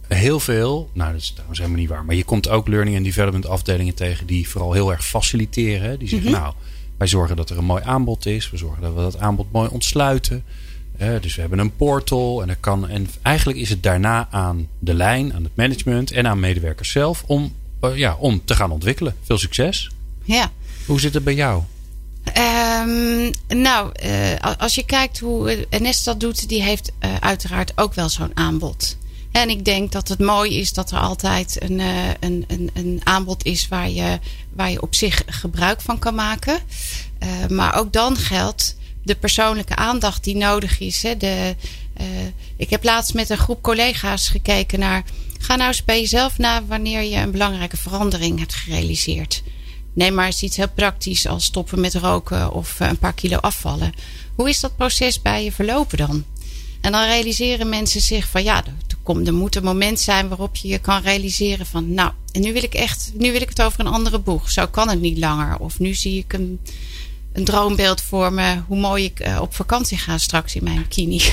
[0.08, 3.06] heel veel, nou dat is trouwens helemaal niet waar, maar je komt ook learning and
[3.06, 6.00] development afdelingen tegen die vooral heel erg faciliteren.
[6.00, 6.54] Die zeggen, nou,
[6.98, 9.70] wij zorgen dat er een mooi aanbod is, we zorgen dat we dat aanbod mooi
[9.70, 10.44] ontsluiten.
[10.98, 14.68] Eh, dus we hebben een portal en, er kan, en eigenlijk is het daarna aan
[14.80, 18.72] de lijn, aan het management en aan medewerkers zelf om, eh, ja, om te gaan
[18.72, 19.16] ontwikkelen.
[19.24, 19.92] Veel succes.
[20.24, 20.52] Ja.
[20.86, 21.64] Hoe zit het bij jou?
[22.24, 28.10] Ehm, nou, eh, als je kijkt hoe NS dat doet, die heeft uiteraard ook wel
[28.10, 28.98] zo'n aanbod.
[29.36, 31.80] En ik denk dat het mooi is dat er altijd een,
[32.20, 34.20] een, een, een aanbod is waar je,
[34.54, 36.60] waar je op zich gebruik van kan maken.
[37.50, 41.04] maar ook dan geldt de persoonlijke aandacht die nodig is.
[41.04, 41.18] Hè.
[41.18, 41.56] De,
[42.58, 45.04] ik heb laatst met een groep collega's gekeken naar.
[45.40, 49.44] Ga nou eens bij jezelf na wanneer je een belangrijke verandering hebt gerealiseerd.
[49.94, 53.94] Neem maar eens iets heel praktisch als stoppen met roken of een paar kilo afvallen.
[54.36, 56.24] Hoe is dat proces bij je verlopen dan?
[56.82, 58.64] En dan realiseren mensen zich van ja,
[59.10, 62.54] er, er moet een moment zijn waarop je je kan realiseren van nou, en nu
[62.54, 64.52] wil ik echt, nu wil ik het over een andere boeg.
[64.52, 65.60] Zo kan het niet langer.
[65.60, 66.60] Of nu zie ik een,
[67.36, 71.18] een droombeeld voor me hoe mooi ik uh, op vakantie ga straks in mijn bikini.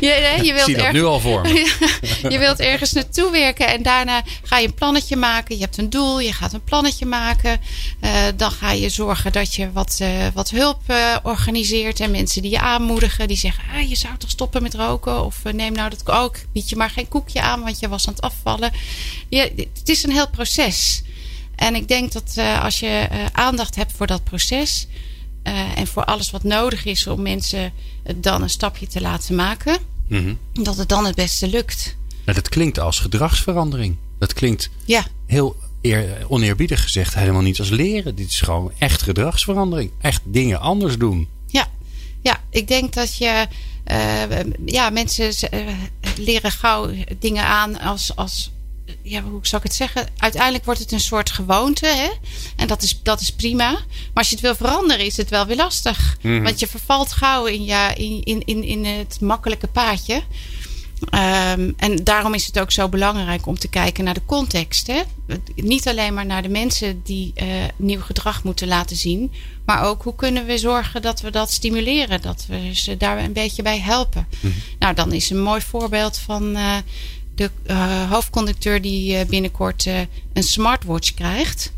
[0.00, 1.74] je, je wilt zie dat nu al voor me.
[2.32, 5.56] je wilt ergens naartoe werken en daarna ga je een plannetje maken.
[5.56, 7.60] Je hebt een doel, je gaat een plannetje maken.
[8.00, 10.80] Uh, dan ga je zorgen dat je wat, uh, wat hulp
[11.22, 13.28] organiseert en mensen die je aanmoedigen.
[13.28, 15.24] Die zeggen, ah, je zou toch stoppen met roken?
[15.24, 16.36] Of neem nou dat ook.
[16.52, 18.72] Bied je maar geen koekje aan, want je was aan het afvallen.
[19.28, 21.02] Je, het is een heel proces.
[21.56, 24.86] En ik denk dat uh, als je uh, aandacht hebt voor dat proces
[25.44, 27.72] uh, en voor alles wat nodig is om mensen
[28.16, 30.64] dan een stapje te laten maken, mm -hmm.
[30.64, 31.96] dat het dan het beste lukt.
[32.24, 33.96] Nou, dat klinkt als gedragsverandering.
[34.18, 35.06] Dat klinkt ja.
[35.26, 38.14] heel eer, oneerbiedig gezegd helemaal niet als leren.
[38.14, 39.90] Dit is gewoon echt gedragsverandering.
[40.00, 41.28] Echt dingen anders doen.
[41.46, 41.68] Ja,
[42.22, 43.46] ja ik denk dat je.
[44.64, 45.32] ja, mensen
[46.16, 48.50] leren gauw dingen aan als, als
[49.02, 50.08] ja, hoe zou ik het zeggen?
[50.16, 51.86] Uiteindelijk wordt het een soort gewoonte.
[51.86, 52.10] Hè?
[52.56, 53.70] En dat is, dat is prima.
[53.70, 53.80] Maar
[54.14, 56.16] als je het wil veranderen, is het wel weer lastig.
[56.22, 56.42] Mhm.
[56.42, 60.22] Want je vervalt gauw in, ja, in, in, in, in het makkelijke paadje.
[61.00, 64.86] Um, en daarom is het ook zo belangrijk om te kijken naar de context.
[64.86, 65.02] Hè?
[65.54, 67.46] Niet alleen maar naar de mensen die uh,
[67.76, 69.32] nieuw gedrag moeten laten zien.
[69.64, 72.20] Maar ook hoe kunnen we zorgen dat we dat stimuleren.
[72.20, 74.28] Dat we ze daar een beetje bij helpen.
[74.40, 74.52] Mhm.
[74.78, 76.56] Nou, dan is een mooi voorbeeld van...
[76.56, 76.76] Uh,
[77.36, 80.00] de uh, hoofdconducteur die uh, binnenkort uh,
[80.32, 81.72] een smartwatch krijgt.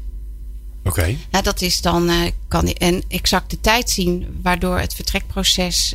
[0.79, 0.89] Oké.
[1.01, 1.19] Okay.
[1.31, 5.95] Nou, dat is dan kan hij een exacte tijd zien, waardoor het vertrekproces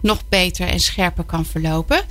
[0.00, 2.02] nog beter en scherper kan verlopen.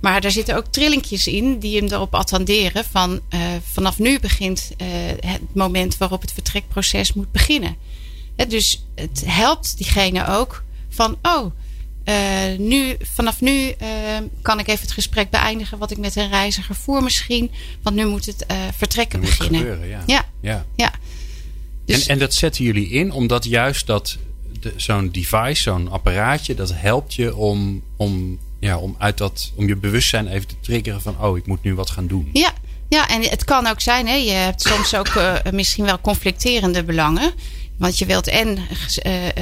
[0.00, 3.20] Maar daar zitten ook trillingjes in die hem erop attenderen van
[3.72, 4.70] vanaf nu begint
[5.20, 7.76] het moment waarop het vertrekproces moet beginnen.
[8.48, 11.52] dus het helpt diegene ook van, oh,
[12.10, 13.74] uh, nu, vanaf nu uh,
[14.42, 17.50] kan ik even het gesprek beëindigen wat ik met een reiziger voer misschien.
[17.82, 19.60] Want nu moet het uh, vertrekken beginnen.
[19.60, 20.02] Gebeuren, ja.
[20.06, 20.24] Ja.
[20.40, 20.66] ja.
[20.76, 20.92] ja.
[21.84, 24.18] Dus, en, en dat zetten jullie in omdat juist dat
[24.76, 29.76] zo'n device, zo'n apparaatje, dat helpt je om, om, ja, om, uit dat, om je
[29.76, 32.30] bewustzijn even te triggeren van oh, ik moet nu wat gaan doen.
[32.32, 32.52] Ja,
[32.88, 36.84] ja, en het kan ook zijn, hè, je hebt soms ook uh, misschien wel conflicterende
[36.84, 37.32] belangen.
[37.80, 38.58] Want je wilt en
[39.06, 39.32] uh, uh,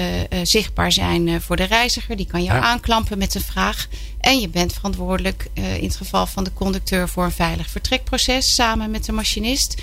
[0.42, 3.86] zichtbaar zijn voor de reiziger, die kan jou aanklampen met een vraag.
[4.20, 8.90] En je bent verantwoordelijk in het geval van de conducteur voor een veilig vertrekproces samen
[8.90, 9.82] met de machinist.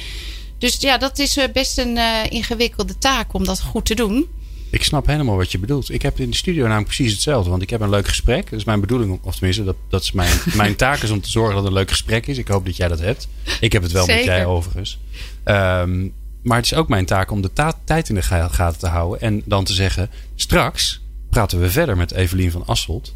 [0.58, 1.98] Dus ja, dat is best een
[2.30, 4.28] ingewikkelde taak om dat goed te doen.
[4.70, 5.92] Ik snap helemaal wat je bedoelt.
[5.92, 7.50] Ik heb in de studio namelijk precies hetzelfde.
[7.50, 8.50] Want ik heb een leuk gesprek.
[8.50, 11.30] Dat is mijn bedoeling, of tenminste, dat, dat is mijn, mijn taak is om te
[11.30, 12.38] zorgen dat het een leuk gesprek is.
[12.38, 13.28] Ik hoop dat jij dat hebt.
[13.60, 14.26] Ik heb het wel Zeker.
[14.26, 15.00] met jij overigens.
[15.46, 16.14] Um,
[16.46, 17.52] maar het is ook mijn taak om de
[17.84, 19.22] tijd in de gaten te houden.
[19.22, 23.14] En dan te zeggen, straks praten we verder met Evelien van Asselt.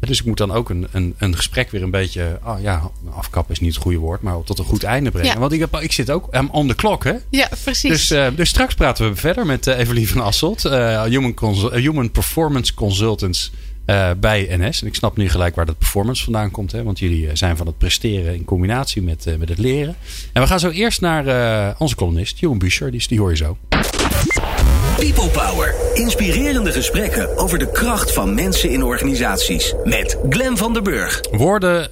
[0.00, 3.54] Dus ik moet dan ook een, een, een gesprek weer een beetje, oh ja, afkappen
[3.54, 5.40] is niet het goede woord, maar tot een goed einde brengen.
[5.40, 7.14] Want ik, heb, ik zit ook um, on the clock, hè?
[7.30, 7.90] Ja, precies.
[7.90, 11.34] Dus, uh, dus straks praten we verder met uh, Evelien van Asselt, uh, Human,
[11.72, 13.52] Human Performance Consultants
[13.90, 14.80] uh, bij NS.
[14.80, 16.72] En ik snap nu gelijk waar dat performance vandaan komt.
[16.72, 16.82] Hè?
[16.82, 19.96] Want jullie eh, zijn van het presteren in combinatie met, uh, met het leren.
[20.32, 22.90] En we gaan zo eerst naar uh, onze columnist, Jeroen Buescher.
[22.90, 23.56] Die, die hoor je zo.
[24.96, 25.74] People Power.
[25.94, 29.74] Inspirerende gesprekken over de kracht van mensen in organisaties.
[29.84, 31.20] Met Glen van der Burg.
[31.30, 31.88] Woorden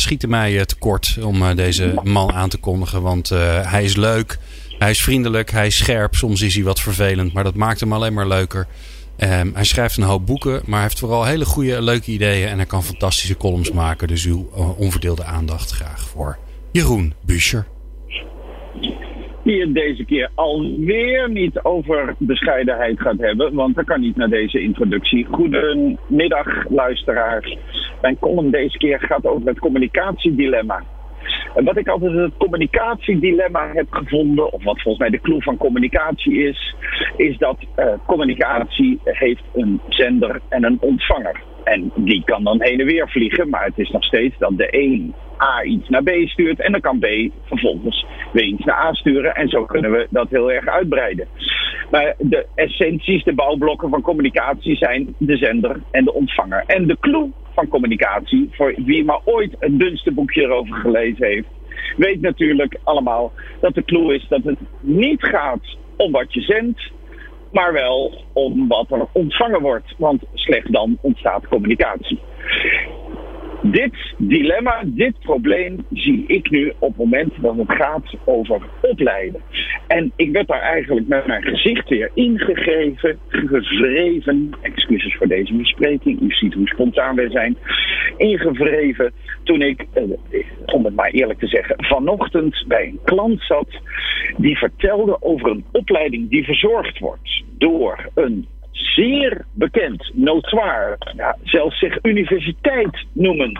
[0.00, 3.02] schieten mij tekort om deze man aan te kondigen.
[3.02, 3.28] Want
[3.62, 4.38] hij is leuk,
[4.78, 6.14] hij is vriendelijk, hij is scherp.
[6.14, 8.66] Soms is hij wat vervelend, maar dat maakt hem alleen maar leuker.
[9.18, 12.48] Um, hij schrijft een hoop boeken, maar heeft vooral hele goede, leuke ideeën.
[12.48, 14.08] En hij kan fantastische columns maken.
[14.08, 16.36] Dus uw uh, onverdeelde aandacht graag voor
[16.72, 17.66] Jeroen Buescher.
[19.44, 23.54] Die het deze keer alweer niet over bescheidenheid gaat hebben.
[23.54, 25.26] Want dat kan niet naar deze introductie.
[25.30, 27.58] Goedemiddag, luisteraars.
[28.02, 30.82] Mijn column deze keer gaat over het communicatiedilemma.
[31.64, 36.48] Wat ik altijd het communicatiedilemma heb gevonden, of wat volgens mij de clue van communicatie
[36.48, 36.74] is,
[37.16, 41.42] is dat uh, communicatie heeft een zender en een ontvanger.
[41.64, 44.68] En die kan dan heen en weer vliegen, maar het is nog steeds dat de
[44.70, 47.06] een A iets naar B stuurt en dan kan B
[47.44, 49.34] vervolgens weer iets naar A sturen.
[49.34, 51.28] En zo kunnen we dat heel erg uitbreiden.
[51.90, 56.64] Maar de essenties, de bouwblokken van communicatie zijn de zender en de ontvanger.
[56.66, 61.48] En de clue van communicatie, voor wie maar ooit het dunste boekje erover gelezen heeft,
[61.96, 66.90] weet natuurlijk allemaal dat de clue is dat het niet gaat om wat je zendt,
[67.52, 69.94] maar wel om wat er ontvangen wordt.
[69.98, 72.20] Want slechts dan ontstaat communicatie.
[73.70, 79.40] Dit dilemma, dit probleem zie ik nu op het moment dat het gaat over opleiden.
[79.86, 84.50] En ik werd daar eigenlijk met mijn gezicht weer ingegeven, gevreven.
[84.62, 87.56] Excuses voor deze bespreking, u ziet hoe spontaan wij zijn.
[88.16, 90.02] Ingevreven toen ik, eh,
[90.66, 93.80] om het maar eerlijk te zeggen, vanochtend bij een klant zat
[94.36, 100.98] die vertelde over een opleiding die verzorgd wordt door een zeer bekend, notoire,
[101.42, 103.58] zelfs zich universiteit noemend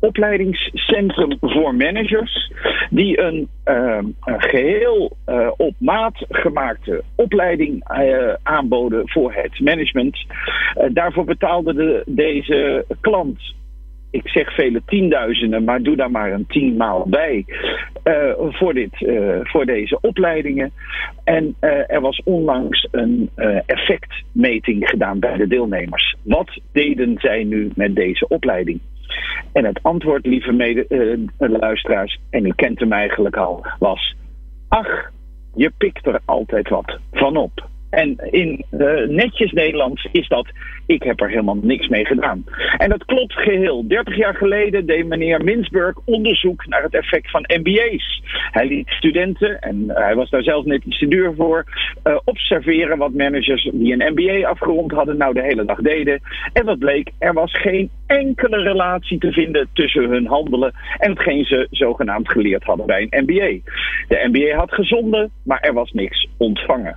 [0.00, 2.52] opleidingscentrum voor managers,
[2.90, 10.26] die een, een geheel uh, op maat gemaakte opleiding uh, aanboden voor het management.
[10.92, 13.54] daarvoor betaalde de, deze klant
[14.10, 17.44] ik zeg vele tienduizenden, maar doe daar maar een tien maal bij
[18.04, 20.72] uh, voor, dit, uh, voor deze opleidingen.
[21.24, 23.30] En uh, er was onlangs een
[23.66, 26.16] effectmeting gedaan bij de deelnemers.
[26.22, 28.80] Wat deden zij nu met deze opleiding?
[29.52, 34.14] En het antwoord, lieve mede, luisteraars, en u kent hem eigenlijk al, was:
[34.68, 35.10] Ach,
[35.54, 37.68] je pikt er altijd wat van op.
[37.90, 40.46] En in uh, netjes Nederlands is dat,
[40.86, 42.44] ik heb er helemaal niks mee gedaan.
[42.76, 43.88] En dat klopt geheel.
[43.88, 48.22] 30 jaar geleden deed meneer Minsburg onderzoek naar het effect van MBA's.
[48.50, 51.64] Hij liet studenten, en hij was daar zelf net iets te duur voor,
[52.04, 56.20] uh, observeren wat managers die een MBA afgerond hadden nou de hele dag deden.
[56.52, 61.44] En wat bleek, er was geen enkele relatie te vinden tussen hun handelen en hetgeen
[61.44, 63.72] ze zogenaamd geleerd hadden bij een MBA.
[64.08, 66.96] De MBA had gezonden, maar er was niks ontvangen.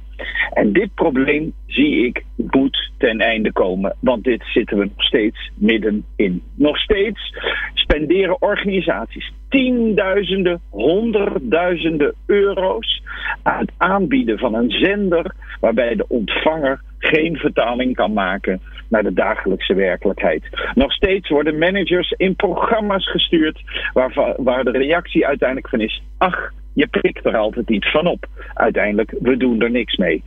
[0.53, 5.51] En dit probleem zie ik goed ten einde komen, want dit zitten we nog steeds
[5.55, 6.41] middenin.
[6.55, 7.35] Nog steeds
[7.73, 13.01] spenderen organisaties tienduizenden, honderdduizenden euro's
[13.43, 19.13] aan het aanbieden van een zender waarbij de ontvanger geen vertaling kan maken naar de
[19.13, 20.43] dagelijkse werkelijkheid.
[20.73, 23.61] Nog steeds worden managers in programma's gestuurd
[23.93, 28.25] waar, waar de reactie uiteindelijk van is: ach, je prikt er altijd iets van op.
[28.53, 30.23] Uiteindelijk, we doen er niks mee.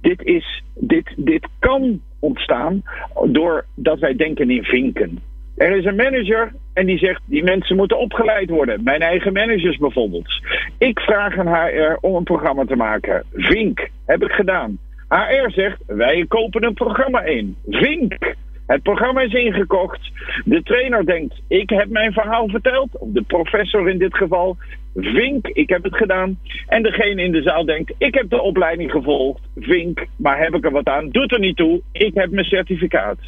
[0.00, 2.82] Dit, is, dit, dit kan ontstaan
[3.24, 5.18] doordat wij denken in vinken.
[5.56, 8.82] Er is een manager en die zegt: die mensen moeten opgeleid worden.
[8.82, 10.28] Mijn eigen managers bijvoorbeeld.
[10.78, 13.24] Ik vraag aan HR om een programma te maken.
[13.32, 14.78] Vink, heb ik gedaan.
[15.08, 17.56] HR zegt: wij kopen een programma in.
[17.68, 18.34] Vink.
[18.66, 20.10] Het programma is ingekocht.
[20.44, 22.98] De trainer denkt: ik heb mijn verhaal verteld.
[22.98, 24.56] Of de professor in dit geval.
[25.00, 26.38] Vink, ik heb het gedaan.
[26.66, 29.40] En degene in de zaal denkt: ik heb de opleiding gevolgd.
[29.56, 31.08] Vink, maar heb ik er wat aan?
[31.10, 31.80] Doet er niet toe.
[31.92, 33.18] Ik heb mijn certificaat.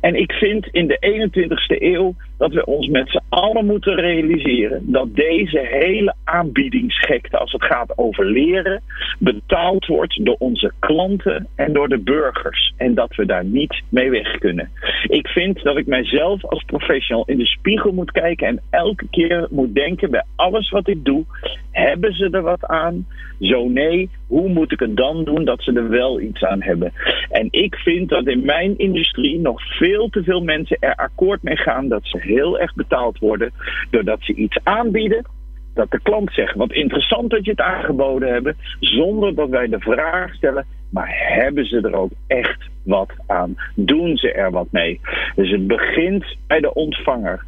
[0.00, 4.82] En ik vind in de 21ste eeuw dat we ons met z'n allen moeten realiseren
[4.92, 8.82] dat deze hele aanbiedingsgekte als het gaat over leren
[9.18, 12.74] betaald wordt door onze klanten en door de burgers.
[12.76, 14.70] En dat we daar niet mee weg kunnen.
[15.06, 19.46] Ik vind dat ik mijzelf als professional in de spiegel moet kijken en elke keer
[19.50, 21.24] moet denken bij alles wat ik doe,
[21.70, 23.06] hebben ze er wat aan?
[23.40, 26.92] Zo nee, hoe moet ik het dan doen dat ze er wel iets aan hebben?
[27.30, 31.56] En ik vind dat in mijn industrie nog veel te veel mensen er akkoord mee
[31.56, 33.52] gaan dat ze heel erg betaald worden
[33.90, 35.26] doordat ze iets aanbieden.
[35.74, 39.80] Dat de klant zegt, wat interessant dat je het aangeboden hebt, zonder dat wij de
[39.80, 43.54] vraag stellen, maar hebben ze er ook echt wat aan?
[43.74, 45.00] Doen ze er wat mee?
[45.34, 47.44] Dus het begint bij de ontvanger.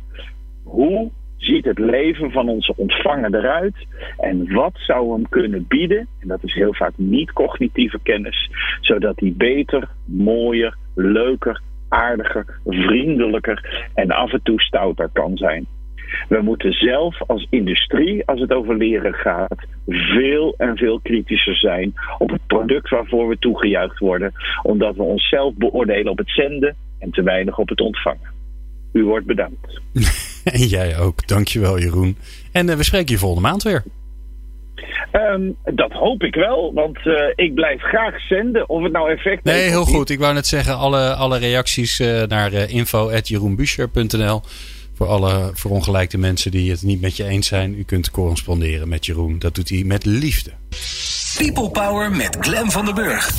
[0.64, 3.87] Hoe ziet het leven van onze ontvanger eruit?
[4.18, 6.07] En wat zou hem kunnen bieden?
[6.20, 13.88] En dat is heel vaak niet cognitieve kennis, zodat hij beter, mooier, leuker, aardiger, vriendelijker
[13.94, 15.66] en af en toe stouter kan zijn.
[16.29, 21.92] We moeten zelf als industrie, als het over leren gaat, veel en veel kritischer zijn
[22.18, 27.11] op het product waarvoor we toegejuicht worden, omdat we onszelf beoordelen op het zenden en
[27.11, 28.37] te weinig op het ontvangen.
[28.92, 29.81] U wordt bedankt.
[30.52, 31.26] en jij ook.
[31.26, 32.16] Dankjewel, Jeroen.
[32.52, 33.82] En uh, we spreken je volgende maand weer.
[35.12, 38.68] Um, dat hoop ik wel, want uh, ik blijf graag zenden.
[38.68, 39.56] Of het nou effect heeft.
[39.56, 40.11] Nee, heel goed.
[40.11, 44.42] Ik wou net zeggen, alle, alle reacties uh, naar uh, info.jeroenbuscher.nl.
[44.94, 47.78] Voor alle verongelijkte mensen die het niet met je eens zijn.
[47.78, 49.38] U kunt corresponderen met Jeroen.
[49.38, 50.50] Dat doet hij met liefde.
[51.37, 53.30] People Power met Glen van den Burg.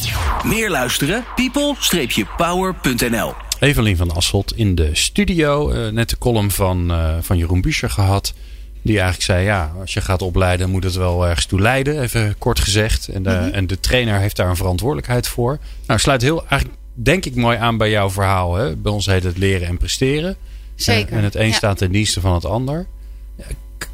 [0.45, 1.25] Meer luisteren?
[1.35, 5.71] people-power.nl Evelien van Asselt in de studio.
[5.91, 6.91] net de column van,
[7.21, 8.33] van Jeroen Buscher gehad.
[8.81, 12.01] Die eigenlijk zei, ja, als je gaat opleiden moet het wel ergens toe leiden.
[12.01, 13.07] Even kort gezegd.
[13.07, 13.53] En de, mhm.
[13.53, 15.59] en de trainer heeft daar een verantwoordelijkheid voor.
[15.85, 18.55] Nou, sluit heel, eigenlijk denk ik mooi aan bij jouw verhaal.
[18.55, 18.75] Hè?
[18.75, 20.37] Bij ons heet het leren en presteren.
[20.75, 21.11] Zeker.
[21.11, 21.53] En, en het een Ja.
[21.53, 22.87] staat ten dienste van het ander.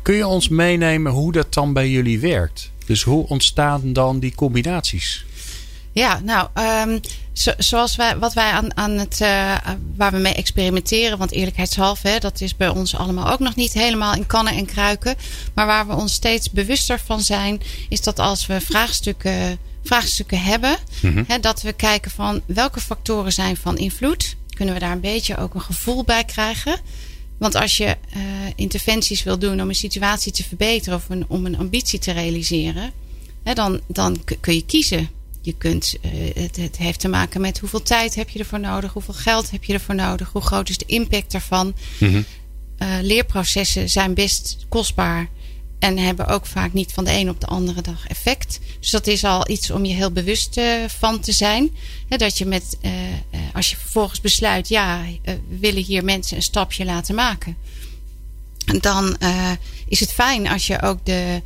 [0.01, 2.71] Kun je ons meenemen hoe dat dan bij jullie werkt?
[2.85, 5.25] Dus hoe ontstaan dan die combinaties?
[5.91, 6.97] Ja, nou, ehm,
[7.35, 9.55] zo- zoals wij, wat wij aan, aan het, eh,
[9.95, 14.13] waar we mee experimenteren, want eerlijkheidshalve, dat is bij ons allemaal ook nog niet helemaal
[14.15, 15.15] in kannen en kruiken.
[15.53, 20.77] Maar waar we ons steeds bewuster van zijn, is dat als we vraagstukken, vraagstukken hebben,
[21.27, 24.35] hè, dat we kijken van welke factoren zijn van invloed.
[24.55, 26.79] Kunnen we daar een beetje ook een gevoel bij krijgen?
[27.39, 28.21] Want als je eh,
[28.55, 32.91] interventies wil doen om een situatie te verbeteren of een, om een ambitie te realiseren,
[33.43, 35.09] hè, dan, dan kun je kiezen.
[35.45, 38.93] Je kunt, eh, het, het heeft te maken met hoeveel tijd heb je ervoor nodig,
[38.93, 41.75] hoeveel geld heb je ervoor nodig, hoe groot is de impact daarvan.
[42.77, 45.29] Eh, leerprocessen zijn best kostbaar
[45.79, 48.59] en hebben ook vaak niet van de een op de andere dag effect.
[48.79, 51.69] Dus dat is al iets om je heel bewust eh, van te zijn.
[52.09, 52.77] Hè, dat je met,
[53.53, 57.57] als je vervolgens besluit, ja, we willen hier mensen een stapje laten maken.
[58.65, 59.17] En dan
[59.87, 61.41] is het fijn als je ook de,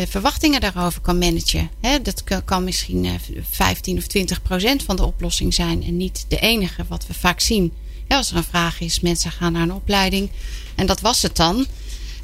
[0.00, 1.70] de verwachtingen daarover kan managen.
[1.80, 3.12] Hè, dat kan, misschien eh,
[3.50, 7.40] 15 of 20 procent van de oplossing zijn en niet de enige wat we vaak
[7.40, 7.72] zien.
[8.08, 10.30] Ja, als er een vraag is, mensen gaan naar een opleiding
[10.74, 11.66] en dat was het dan.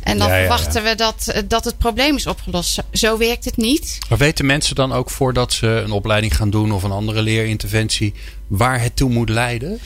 [0.03, 0.47] En dan Ja, ja, ja.
[0.47, 2.73] verwachten we dat, eh, dat het probleem is opgelost.
[2.75, 3.99] Zo- Zo werkt het niet.
[4.09, 8.15] Maar weten mensen dan ook voordat ze een opleiding gaan doen of een andere leerinterventie
[8.47, 9.81] waar het toe moet leiden?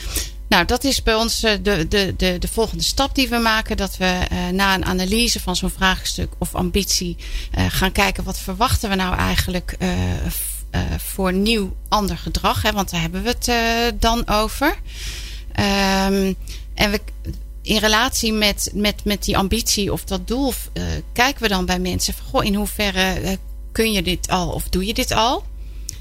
[0.55, 3.77] Nou, dat is bij ons eh, de, de, de, de volgende stap die we maken.
[3.77, 7.17] Dat we eh, na een analyse van zo'n vraagstuk of ambitie
[7.51, 9.77] eh, gaan kijken wat verwachten we nou eigenlijk
[10.97, 12.63] voor nieuw ander gedrag.
[12.63, 12.73] Hè?
[12.73, 14.77] Want daar hebben we het dan over.
[15.53, 16.33] Ehm,
[16.75, 17.01] en we,
[17.63, 20.53] in relatie met, met, met die ambitie of dat doel
[21.13, 23.39] kijken we dan bij mensen van goh, in hoeverre
[23.73, 25.45] kun je dit al of doe je dit al?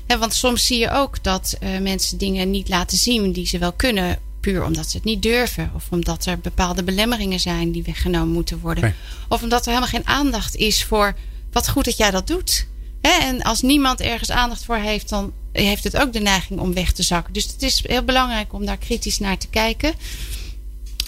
[0.08, 4.20] Want soms zie je ook dat mensen dingen niet laten zien die ze wel kunnen,
[4.44, 5.72] puur omdat ze het niet durven.
[5.76, 8.84] Of omdat er bepaalde belemmeringen zijn die weggenomen moeten worden.
[8.84, 8.94] Nee.
[9.30, 11.14] Of omdat er helemaal geen aandacht is voor
[11.52, 12.68] wat goed dat jij dat doet.
[13.02, 16.74] Hè, en als niemand ergens aandacht voor heeft, dan heeft het ook de neiging om
[16.74, 17.34] weg te zakken.
[17.34, 19.94] Dus het is heel belangrijk om daar kritisch naar te kijken.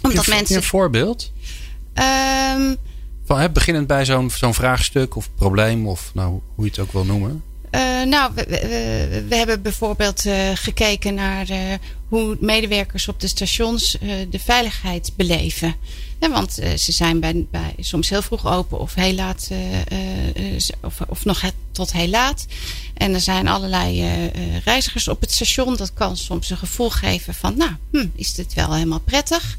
[0.02, 0.56] Omdat Een- mensen.
[0.56, 1.32] Een voorbeeld?
[1.94, 2.76] Ehm,
[3.26, 6.92] Van, hè, beginnend bij zo'n zo'n vraagstuk of probleem of nou, hoe je het ook
[6.92, 7.44] wil noemen.
[7.76, 8.46] Eh, nou, we,
[9.28, 11.60] we- hebben bijvoorbeeld eh, gekeken naar eh,
[12.08, 13.98] hoe medewerkers op de stations
[14.30, 15.76] de veiligheid beleven.
[16.20, 19.50] Ja, want ze zijn bij, bij, soms heel vroeg open of heel laat,
[20.82, 22.46] of, of nog het, tot heel laat.
[22.94, 24.04] En er zijn allerlei
[24.64, 25.76] reizigers op het station.
[25.76, 29.58] Dat kan soms een gevoel geven van, nou, hm, is dit wel helemaal prettig?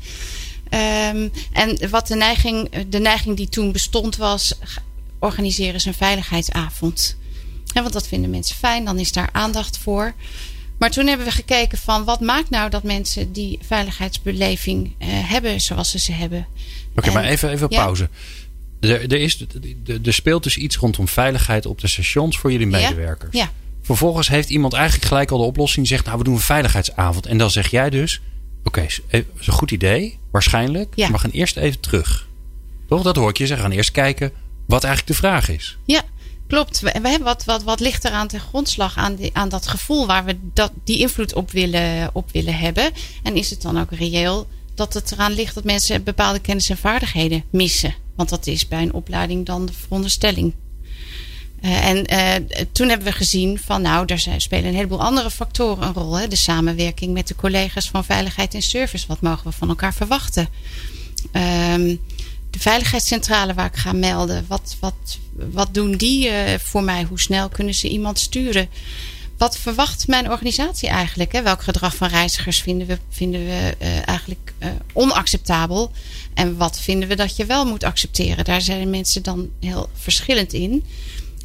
[0.68, 4.52] Ehm, en wat de neiging, de neiging die toen bestond was,
[5.18, 7.16] organiseren ze een veiligheidsavond.
[7.76, 10.14] Ja, want dat vinden mensen fijn, dan is daar aandacht voor.
[10.78, 15.60] Maar toen hebben we gekeken van wat maakt nou dat mensen die veiligheidsbeleving eh, hebben
[15.60, 16.46] zoals ze ze hebben.
[16.96, 17.84] Oké, maar even, even ja.
[17.84, 18.08] pauze.
[18.80, 19.40] Er, er, is,
[19.86, 23.36] er, er speelt dus iets rondom veiligheid op de stations voor jullie medewerkers.
[23.36, 23.50] Ja,
[23.82, 25.86] Vervolgens heeft iemand eigenlijk gelijk al de oplossing.
[25.86, 27.26] Zegt, nou, we doen een veiligheidsavond.
[27.26, 28.20] En dan zeg jij dus,
[28.64, 30.92] oké, is is een goed idee, waarschijnlijk.
[30.94, 31.04] Ja.
[31.04, 32.28] Maar we gaan eerst even terug.
[32.88, 33.02] Toch?
[33.02, 33.64] Dat hoor ik je zeggen.
[33.64, 34.32] We gaan eerst kijken
[34.66, 35.78] wat eigenlijk de vraag is.
[35.84, 36.02] ja
[36.46, 36.80] klopt.
[36.80, 40.38] We, wat, wat, wat ligt er aan ten grondslag aan, aan dat gevoel waar we
[40.54, 42.90] dat, die invloed op willen, op willen hebben.
[43.22, 46.76] En is het dan ook reëel dat het eraan ligt dat mensen bepaalde kennis en
[46.76, 47.94] vaardigheden missen?
[48.16, 50.54] Want dat is bij een opleiding dan de veronderstelling.
[51.60, 55.86] Eh, en eh, toen hebben we gezien van nou, daar spelen een heleboel andere factoren
[55.86, 56.18] een rol.
[56.18, 56.28] Hè?
[56.28, 59.06] De samenwerking met de collega's van veiligheid en service.
[59.06, 60.48] Wat mogen we van elkaar verwachten?
[61.32, 61.96] Ehm,
[62.56, 64.44] de veiligheidscentrale waar ik ga melden.
[64.48, 67.02] Wat, wat, wat doen die eh, voor mij?
[67.02, 68.68] Hoe snel kunnen ze iemand sturen?
[69.38, 71.32] Wat verwacht mijn organisatie eigenlijk?
[71.32, 71.42] Hè?
[71.42, 75.90] Welk gedrag van reizigers vinden we, vinden we eh, eigenlijk eh, onacceptabel?
[76.34, 78.44] En wat vinden we dat je wel moet accepteren?
[78.44, 80.84] Daar zijn mensen dan heel verschillend in.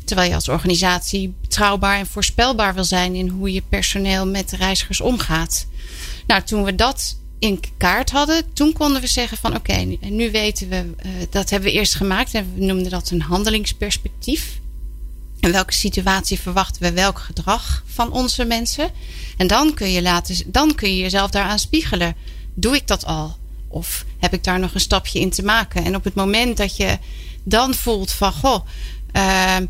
[0.05, 5.01] Terwijl je als organisatie betrouwbaar en voorspelbaar wil zijn in hoe je personeel met reizigers
[5.01, 5.65] omgaat.
[6.27, 10.69] Nou, toen we dat in kaart hadden, toen konden we zeggen van oké, nu- weten
[10.69, 14.59] we, eh, dat hebben we eerst gemaakt en we noemden dat een handelingsperspectief.
[15.39, 18.91] In welke situatie verwachten we welk gedrag van onze mensen?
[19.37, 22.15] En dan kun je, laten, dan kun je jezelf daaraan spiegelen.
[22.53, 23.37] Doe ik dat al?
[23.67, 25.85] Of heb ik daar nog een stapje in te maken?
[25.85, 26.97] En op het moment dat je
[27.43, 28.65] dan voelt van goh,
[29.11, 29.65] ehm,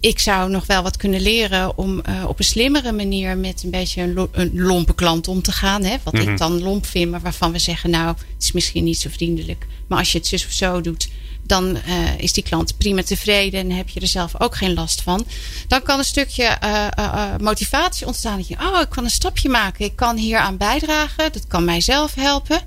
[0.00, 3.70] ik zou nog wel wat kunnen leren om eh, op een slimmere manier met een
[3.70, 5.84] beetje een, lo- een lompe klant om te gaan.
[5.84, 5.96] Hè?
[6.02, 9.08] Wat ik dan lomp vind, maar waarvan we zeggen, nou, het is misschien niet zo
[9.12, 9.66] vriendelijk.
[9.86, 11.08] Maar als je het zus of zo doet,
[11.42, 15.02] dan uh, is die klant prima tevreden en heb je er zelf ook geen last
[15.02, 15.26] van.
[15.68, 18.36] Dan kan een stukje uh, motivatie ontstaan.
[18.36, 19.84] Dat je, oh, ik kan een stapje maken.
[19.84, 21.32] Ik kan hier aan bijdragen.
[21.32, 22.60] Dat kan mijzelf helpen.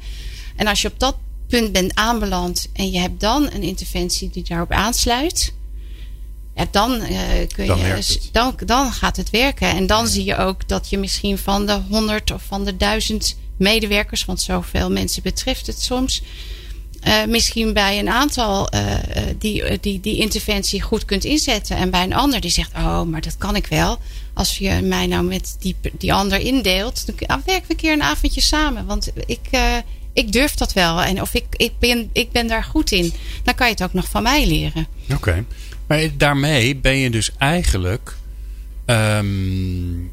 [0.56, 1.16] En als je op dat
[1.48, 5.54] punt bent aanbeland en je hebt dan een interventie die daarop aansluit.
[6.56, 7.02] Ja, dan,
[7.54, 9.70] kun dan, je, dan, dan gaat het werken.
[9.70, 13.38] En dan zie je ook dat je misschien van de honderd of van de duizend
[13.58, 16.22] medewerkers, want zoveel mensen betreft het soms,
[17.08, 18.96] uh, misschien bij een aantal uh,
[19.38, 21.78] die, die die interventie goed kunt inzetten.
[21.78, 24.00] En bij een ander die zegt, oh, maar dat kan ik wel.
[24.34, 28.04] Als je mij nou met die, die ander indeelt, dan werken we een keer een
[28.04, 28.86] avondje samen.
[28.86, 29.50] Want ik,
[30.14, 31.02] ik durf dat wel.
[31.02, 33.14] En of ik, ik, ben, ik ben daar goed in.
[33.44, 34.88] Dan kan je het ook nog van mij leren.
[35.04, 35.14] Oké.
[35.14, 35.46] Okay.
[35.94, 38.16] Maar daarmee ben je dus eigenlijk...
[38.86, 40.12] Um,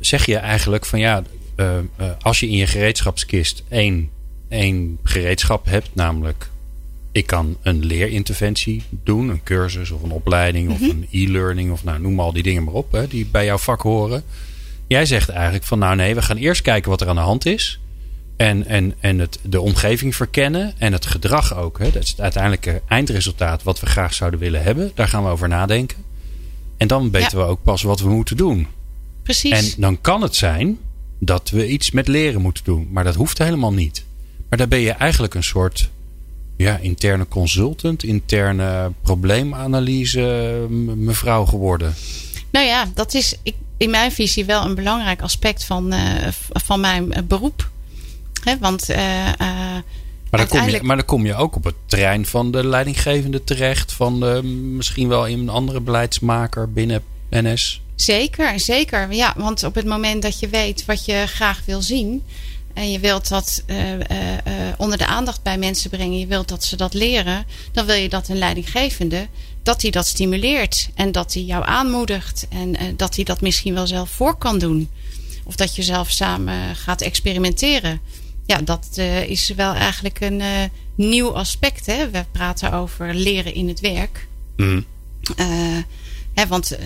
[0.00, 1.22] zeg je eigenlijk van ja,
[2.20, 4.10] als je in je gereedschapskist één
[4.48, 6.50] één gereedschap hebt, namelijk
[7.12, 10.90] ik kan een leerinterventie doen, een cursus of een opleiding of mhm.
[10.90, 13.82] een e-learning of nou noem al die dingen maar op hè, die bij jouw vak
[13.82, 14.22] horen.
[14.86, 17.46] Jij zegt eigenlijk van nou nee, we gaan eerst kijken wat er aan de hand
[17.46, 17.80] is.
[18.38, 21.78] En, en, en het, de omgeving verkennen en het gedrag ook.
[21.78, 21.90] Hè.
[21.90, 24.92] Dat is het uiteindelijke eindresultaat wat we graag zouden willen hebben.
[24.94, 25.96] Daar gaan we over nadenken.
[26.76, 28.66] En dan weten we ook pas wat we moeten doen.
[29.22, 29.74] Precies.
[29.74, 30.78] En dan kan het zijn
[31.18, 32.88] dat we iets met leren moeten doen.
[32.90, 34.04] Maar dat hoeft helemaal niet.
[34.48, 35.90] Maar daar ben je eigenlijk een soort
[36.56, 40.66] ja, interne consultant, interne probleemanalyse
[40.96, 41.94] mevrouw geworden.
[42.50, 43.34] Nou ja, dat is
[43.76, 47.70] in mijn visie wel een belangrijk aspect van, uh, van mijn eh, beroep.
[48.60, 48.90] Want.
[48.90, 48.96] Uh,
[50.30, 53.44] maar dan, kom je, maar dan kom je ook op het terrein van de leidinggevende
[53.44, 57.80] terecht, van de, misschien wel een andere beleidsmaker binnen NS.
[57.94, 59.12] Zeker, zeker.
[59.12, 62.22] Ja, want op het moment dat je weet wat je graag wil zien,
[62.78, 63.98] en je wilt dat uh, uh,
[64.76, 68.08] onder de aandacht bij mensen brengen, je wilt dat ze dat leren, dan wil je
[68.08, 69.28] dat een leidinggevende,
[69.62, 73.86] dat hij dat stimuleert en dat hij jou aanmoedigt en dat hij dat misschien wel
[73.86, 74.90] zelf voor kan doen.
[75.44, 78.00] Of dat je zelf samen gaat experimenteren.
[78.48, 80.42] Ja, dat is wel eigenlijk een
[80.94, 81.86] nieuw aspect.
[81.86, 82.10] Hè?
[82.10, 84.28] We praten over leren in het werk.
[84.56, 84.84] Mm.
[86.34, 86.78] Hè, want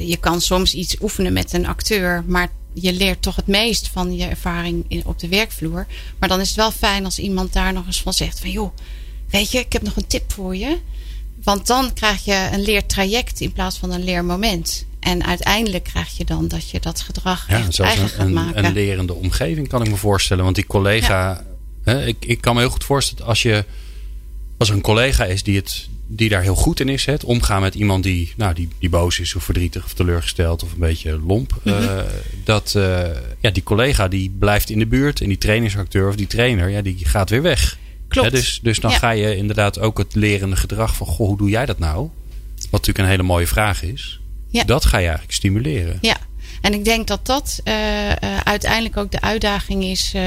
[0.00, 4.16] je kan soms iets oefenen met een acteur, maar je leert toch het meest van
[4.16, 5.86] je ervaring in, op de werkvloer.
[6.18, 8.76] Maar dan is het wel fijn als iemand daar nog eens van zegt: van joh,
[9.30, 10.78] weet je, ik heb nog een tip voor je.
[11.42, 14.86] Want dan krijg je een leertraject in plaats van een leermoment.
[15.06, 18.64] En uiteindelijk krijg je dan dat je dat gedrag ja, echt eigen gaat een, maken.
[18.64, 20.44] Een lerende omgeving kan ik me voorstellen.
[20.44, 21.44] Want die collega,
[21.82, 23.64] hè, ik, ik kan me heel goed voorstellen als je
[24.58, 27.04] als er een collega is die het die daar heel goed in is.
[27.04, 30.72] Het omgaan met iemand die, nou, die, die boos is of verdrietig of teleurgesteld of
[30.72, 31.60] een beetje lomp.
[31.62, 31.74] Mhm.
[31.74, 31.98] Eh,
[32.44, 33.04] dat uh,
[33.40, 36.82] ja, die collega die blijft in de buurt en die trainingsacteur of die trainer, ja,
[36.82, 37.78] die gaat weer weg.
[38.08, 38.30] Klopt.
[38.30, 41.66] dus, dus dan ga je inderdaad ook het lerende gedrag van, goh, hoe doe jij
[41.66, 42.10] dat nou?
[42.54, 44.20] Wat natuurlijk een hele mooie vraag is.
[44.56, 44.64] Ja.
[44.64, 45.98] Dat ga je eigenlijk stimuleren.
[46.00, 46.16] Ja,
[46.60, 50.22] en ik denk dat dat uh, uiteindelijk ook de uitdaging is uh,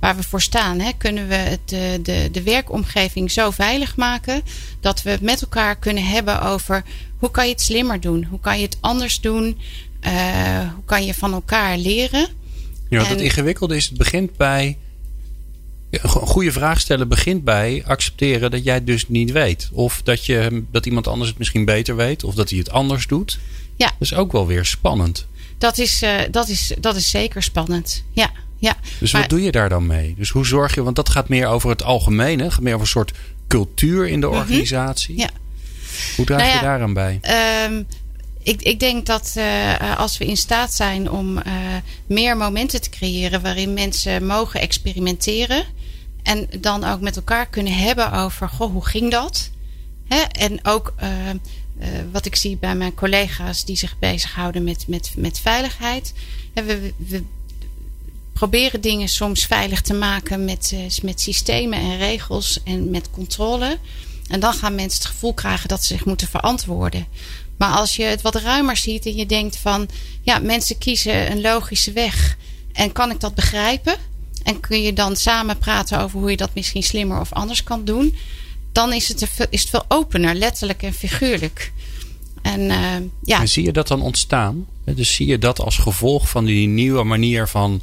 [0.00, 0.80] waar we voor staan.
[0.80, 0.90] Hè.
[0.98, 4.42] Kunnen we het, de, de, de werkomgeving zo veilig maken
[4.80, 6.84] dat we het met elkaar kunnen hebben over
[7.16, 8.24] hoe kan je het slimmer doen?
[8.24, 9.58] Hoe kan je het anders doen?
[10.74, 12.26] hoe kan je van elkaar leren?
[12.88, 14.78] Ja, wat het ingewikkelde is, het begint bij.
[15.90, 19.68] Een goede vraag stellen begint bij accepteren dat jij het dus niet weet.
[19.72, 22.24] Of dat, je, dat iemand anders het misschien beter weet.
[22.24, 23.38] Of dat hij het anders doet.
[23.76, 23.86] Ja.
[23.86, 25.26] Dat is ook wel weer spannend
[25.64, 28.04] dat is, uh, dat is, dat is zeker spannend.
[28.12, 28.76] Ja, ja.
[29.00, 30.14] Dus wat doe je daar dan mee?
[30.18, 32.92] Dus hoe zorg je, want dat gaat meer over het algemene, gaat meer over een
[32.92, 33.12] soort
[33.48, 34.36] cultuur in de mhm.
[34.36, 35.18] organisatie.
[35.18, 35.28] Ja.
[36.16, 37.20] Hoe draag nou je daaraan bij?
[37.68, 37.86] Um,
[38.42, 41.42] ik, ik denk dat uh, als we in staat zijn om uh,
[42.06, 45.64] meer momenten te creëren waarin mensen mogen experimenteren.
[46.22, 49.50] En dan ook met elkaar kunnen hebben over, goh, hoe ging dat?
[50.08, 50.20] Hè?
[50.20, 50.94] En ook
[51.80, 56.12] uh, wat ik zie bij mijn collega's die zich bezighouden met, met, met veiligheid.
[56.54, 57.22] we, we,
[58.32, 63.78] proberen dingen soms veilig te maken met, uh, met systemen en regels en met controle.
[64.28, 67.06] En dan gaan mensen het gevoel krijgen dat ze zich moeten verantwoorden.
[67.56, 69.88] Maar als je het wat ruimer ziet en je denkt van
[70.22, 72.36] ja, mensen kiezen een logische weg.
[72.72, 73.96] En kan ik dat begrijpen?
[74.42, 77.84] En kun je dan samen praten over hoe je dat misschien slimmer of anders kan
[77.84, 78.16] doen?
[78.74, 81.72] Dan is het, is het veel opener, letterlijk en figuurlijk.
[82.42, 82.76] En, uh,
[83.22, 83.40] ja.
[83.40, 84.66] en zie je dat dan ontstaan?
[84.84, 87.82] Dus zie je dat als gevolg van die nieuwe manier van,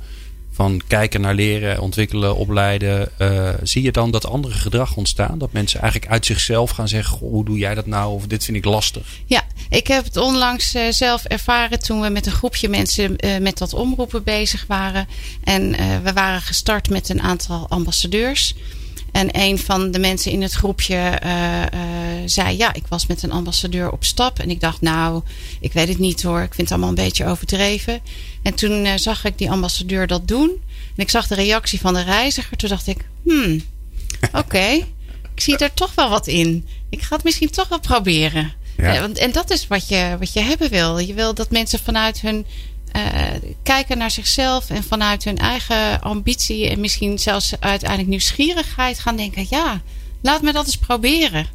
[0.52, 3.10] van kijken naar leren, ontwikkelen, opleiden.
[3.20, 5.38] Uh, zie je dan dat andere gedrag ontstaan?
[5.38, 8.14] Dat mensen eigenlijk uit zichzelf gaan zeggen: hoe doe jij dat nou?
[8.14, 9.08] Of dit vind ik lastig.
[9.26, 13.58] Ja, ik heb het onlangs uh, zelf ervaren toen we met een groepje mensen met
[13.58, 15.08] dat omroepen bezig waren.
[15.44, 15.72] En
[16.04, 18.56] we waren gestart met een aantal ambassadeurs.
[19.12, 21.20] En een van de mensen in het groepje
[22.26, 24.40] zei: Ja, ik was met een ambassadeur op stap.
[24.40, 25.22] En ik dacht: Nou,
[25.60, 26.42] ik weet het niet hoor.
[26.42, 28.00] Ik vind het allemaal een beetje overdreven.
[28.44, 30.50] En toen zag ik die ambassadeur dat doen.
[30.96, 32.58] En ik zag de reactie van de reiziger.
[32.58, 33.62] Toen dacht ik: Hmm,
[34.42, 34.68] oké.
[35.36, 36.68] ik zie er toch wel wat in.
[36.90, 38.54] Ik ga het misschien toch wel proberen.
[38.78, 39.10] Ja.
[39.14, 40.98] En dat is wat je, wat je hebben wil.
[40.98, 42.46] Je wil dat mensen vanuit hun
[42.96, 49.16] uh, kijken naar zichzelf en vanuit hun eigen ambitie en misschien zelfs uiteindelijk nieuwsgierigheid gaan
[49.16, 49.82] denken: ja,
[50.22, 51.48] laat me dat eens proberen.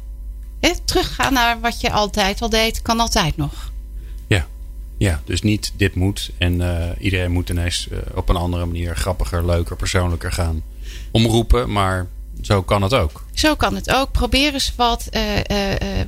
[0.85, 3.71] Teruggaan naar wat je altijd al deed, kan altijd nog.
[4.27, 4.47] Ja,
[4.97, 8.95] ja dus niet dit moet en uh, iedereen moet ineens uh, op een andere manier
[8.95, 10.63] grappiger, leuker, persoonlijker gaan
[11.11, 12.07] omroepen, maar
[12.41, 13.25] zo kan het ook.
[13.33, 14.11] Zo kan het ook.
[14.11, 15.07] Probeer eens wat.
[15.11, 16.05] Uh, uh,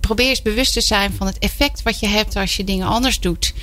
[0.00, 3.20] probeer eens bewust te zijn van het effect wat je hebt als je dingen anders
[3.20, 3.54] doet.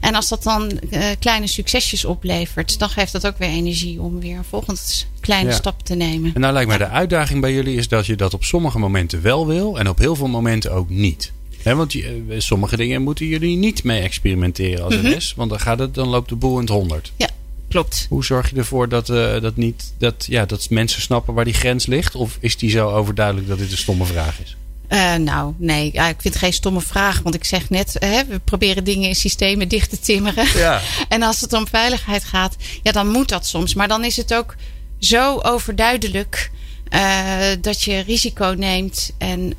[0.00, 0.80] En als dat dan
[1.18, 4.80] kleine succesjes oplevert, dan geeft dat ook weer energie om weer een volgende
[5.20, 6.34] kleine stap te nemen.
[6.34, 9.22] En nou lijkt mij de uitdaging bij jullie is dat je dat op sommige momenten
[9.22, 11.32] wel wil en op heel veel momenten ook niet.
[11.62, 11.96] want
[12.38, 15.34] sommige dingen moeten jullie niet mee experimenteren als mm NS.
[15.36, 17.12] Want dan, gaat het, dan loopt de boel in het honderd.
[17.16, 17.28] Ja,
[17.76, 18.06] klopt.
[18.08, 21.54] Hoe zorg je ervoor dat, uh, dat, niet, dat, ja, dat mensen snappen waar die
[21.54, 22.14] grens ligt?
[22.14, 24.56] Of is die zo overduidelijk dat dit een stomme vraag is?
[24.88, 27.20] Uh, nou, nee, ja, ik vind het geen stomme vraag.
[27.22, 30.46] Want ik zeg net, hè, we proberen dingen in systemen dicht te timmeren.
[30.54, 30.80] Ja.
[31.08, 33.74] en als het om veiligheid gaat, ja, dan moet dat soms.
[33.74, 34.54] Maar dan is het ook
[34.98, 36.50] zo overduidelijk
[36.90, 39.10] uh, dat je risico neemt.
[39.18, 39.56] En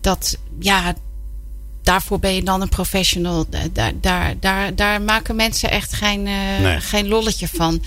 [0.00, 0.94] dat, ja,
[1.86, 3.46] daarvoor ben je dan een professional.
[3.72, 7.82] Daar, daar, daar, daar maken mensen echt geen, uh, geen lolletje van.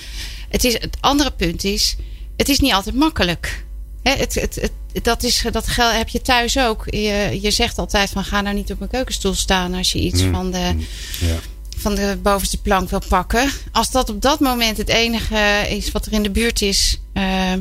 [0.49, 1.95] Het, is, het andere punt is,
[2.37, 3.65] het is niet altijd makkelijk.
[4.03, 6.83] het, het, het, dat, is, dat heb je thuis ook.
[6.85, 10.21] Je, je zegt altijd van ga nou niet op mijn keukenstoel staan als je iets
[10.21, 10.33] mm.
[10.33, 10.71] van de...
[10.73, 10.85] Mm.
[11.19, 11.35] Ja
[11.79, 13.51] van de bovenste plank wil pakken.
[13.71, 17.01] Als dat op dat moment het enige is wat er in de buurt is.
[17.13, 17.53] Uh,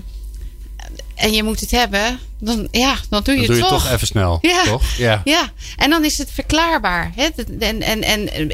[1.15, 3.83] en je moet het hebben, dan, ja, dan doe je dan het doe toch.
[3.83, 4.39] je toch even snel.
[4.41, 4.85] Ja, toch?
[4.97, 5.21] Ja.
[5.35, 7.13] ja, en dan is het verklaarbaar.
[7.15, 7.29] Hè?
[7.59, 8.51] En, en, en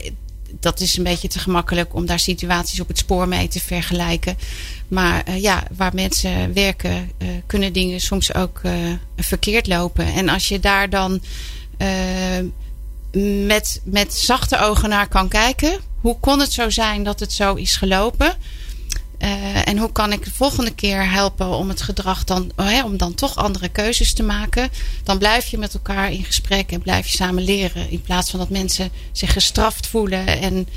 [0.60, 4.38] dat is een beetje te gemakkelijk om daar situaties op het spoor mee te vergelijken.
[4.88, 8.72] Maar uh, ja, waar mensen werken, uh, kunnen dingen soms ook uh,
[9.16, 10.06] verkeerd lopen.
[10.06, 11.22] En als je daar dan
[13.46, 17.54] met, met zachte ogen naar kan kijken, hoe kon het zo zijn dat het zo
[17.54, 18.36] is gelopen?
[19.24, 22.96] Uh, en hoe kan ik de volgende keer helpen om het gedrag dan, oh om
[22.96, 24.68] dan toch andere keuzes te maken?
[25.04, 27.90] Dan blijf je met elkaar in gesprek en blijf je samen leren.
[27.90, 30.68] In plaats van dat mensen zich gestraft voelen en,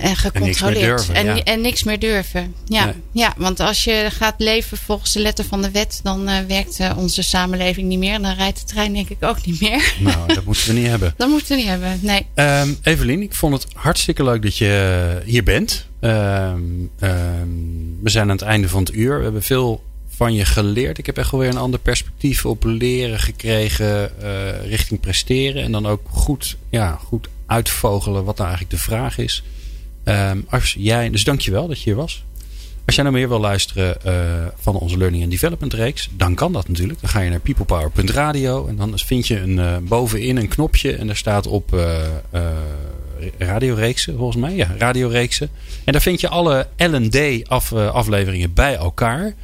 [0.00, 0.40] en gecontroleerd.
[0.40, 1.14] En niks meer durven.
[1.14, 2.54] En, en niks meer durven.
[2.64, 6.38] Ja, ja, want als je gaat leven volgens de letter van de wet, dan uh,
[6.48, 8.14] werkt uh, onze samenleving niet meer.
[8.14, 9.78] En dan rijdt de trein denk ik ook niet meer.
[10.00, 11.14] Nou, dat moeten we niet hebben.
[11.16, 12.26] Dat moeten we niet hebben, nee.
[12.34, 15.86] Um, Evelien, ik vond het hartstikke leuk dat je hier bent.
[16.00, 19.16] Um, um, we zijn aan het einde van het uur.
[19.16, 19.82] We hebben veel
[20.20, 20.98] van je geleerd.
[20.98, 25.62] Ik heb echt wel weer een ander perspectief op leren gekregen uh, richting presteren.
[25.62, 29.42] En dan ook goed, ja, goed uitvogelen wat nou eigenlijk de vraag is.
[30.04, 32.24] Um, als jij, dus dankjewel dat je hier was.
[32.86, 34.12] Als jij nou meer wil luisteren uh,
[34.56, 37.00] van onze Learning and Development reeks, dan kan dat natuurlijk.
[37.00, 41.06] Dan ga je naar peoplepower.radio en dan vind je een, uh, bovenin een knopje en
[41.06, 41.98] daar staat op uh,
[43.38, 44.54] radioreeksen, volgens mij.
[44.54, 45.50] Ja, radioreeksen.
[45.84, 49.34] En daar vind je alle L&D af, afleveringen bij elkaar.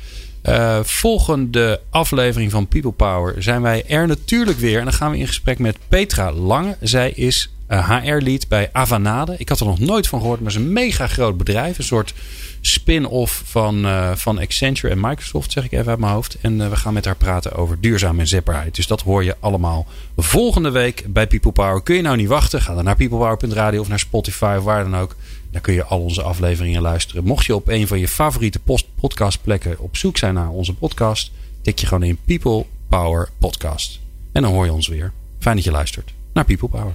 [0.83, 4.79] Volgende aflevering van People Power zijn wij er natuurlijk weer.
[4.79, 6.77] En dan gaan we in gesprek met Petra Lange.
[6.81, 9.35] Zij is HR-lead bij Avanade.
[9.39, 11.79] Ik had er nog nooit van gehoord, maar het is een mega groot bedrijf.
[11.79, 12.15] Een soort
[12.61, 16.37] spin-off van, uh, van Accenture en Microsoft, zeg ik even uit mijn hoofd.
[16.41, 18.75] En we gaan met haar praten over duurzame inzetbaarheid.
[18.75, 19.87] Dus dat hoor je allemaal
[20.17, 21.83] volgende week bij People Power.
[21.83, 22.63] Kun je nou niet wachten?
[22.63, 25.17] Ga dan naar peoplepower.radio of naar Spotify of waar dan ook.
[25.51, 27.25] Daar kun je al onze afleveringen luisteren.
[27.25, 28.61] Mocht je op een van je favoriete
[29.01, 31.31] podcastplekken op zoek zijn naar onze podcast,
[31.63, 34.01] tik je gewoon in People Power Podcast.
[34.33, 35.13] En dan hoor je ons weer.
[35.39, 36.95] Fijn dat je luistert naar People Power.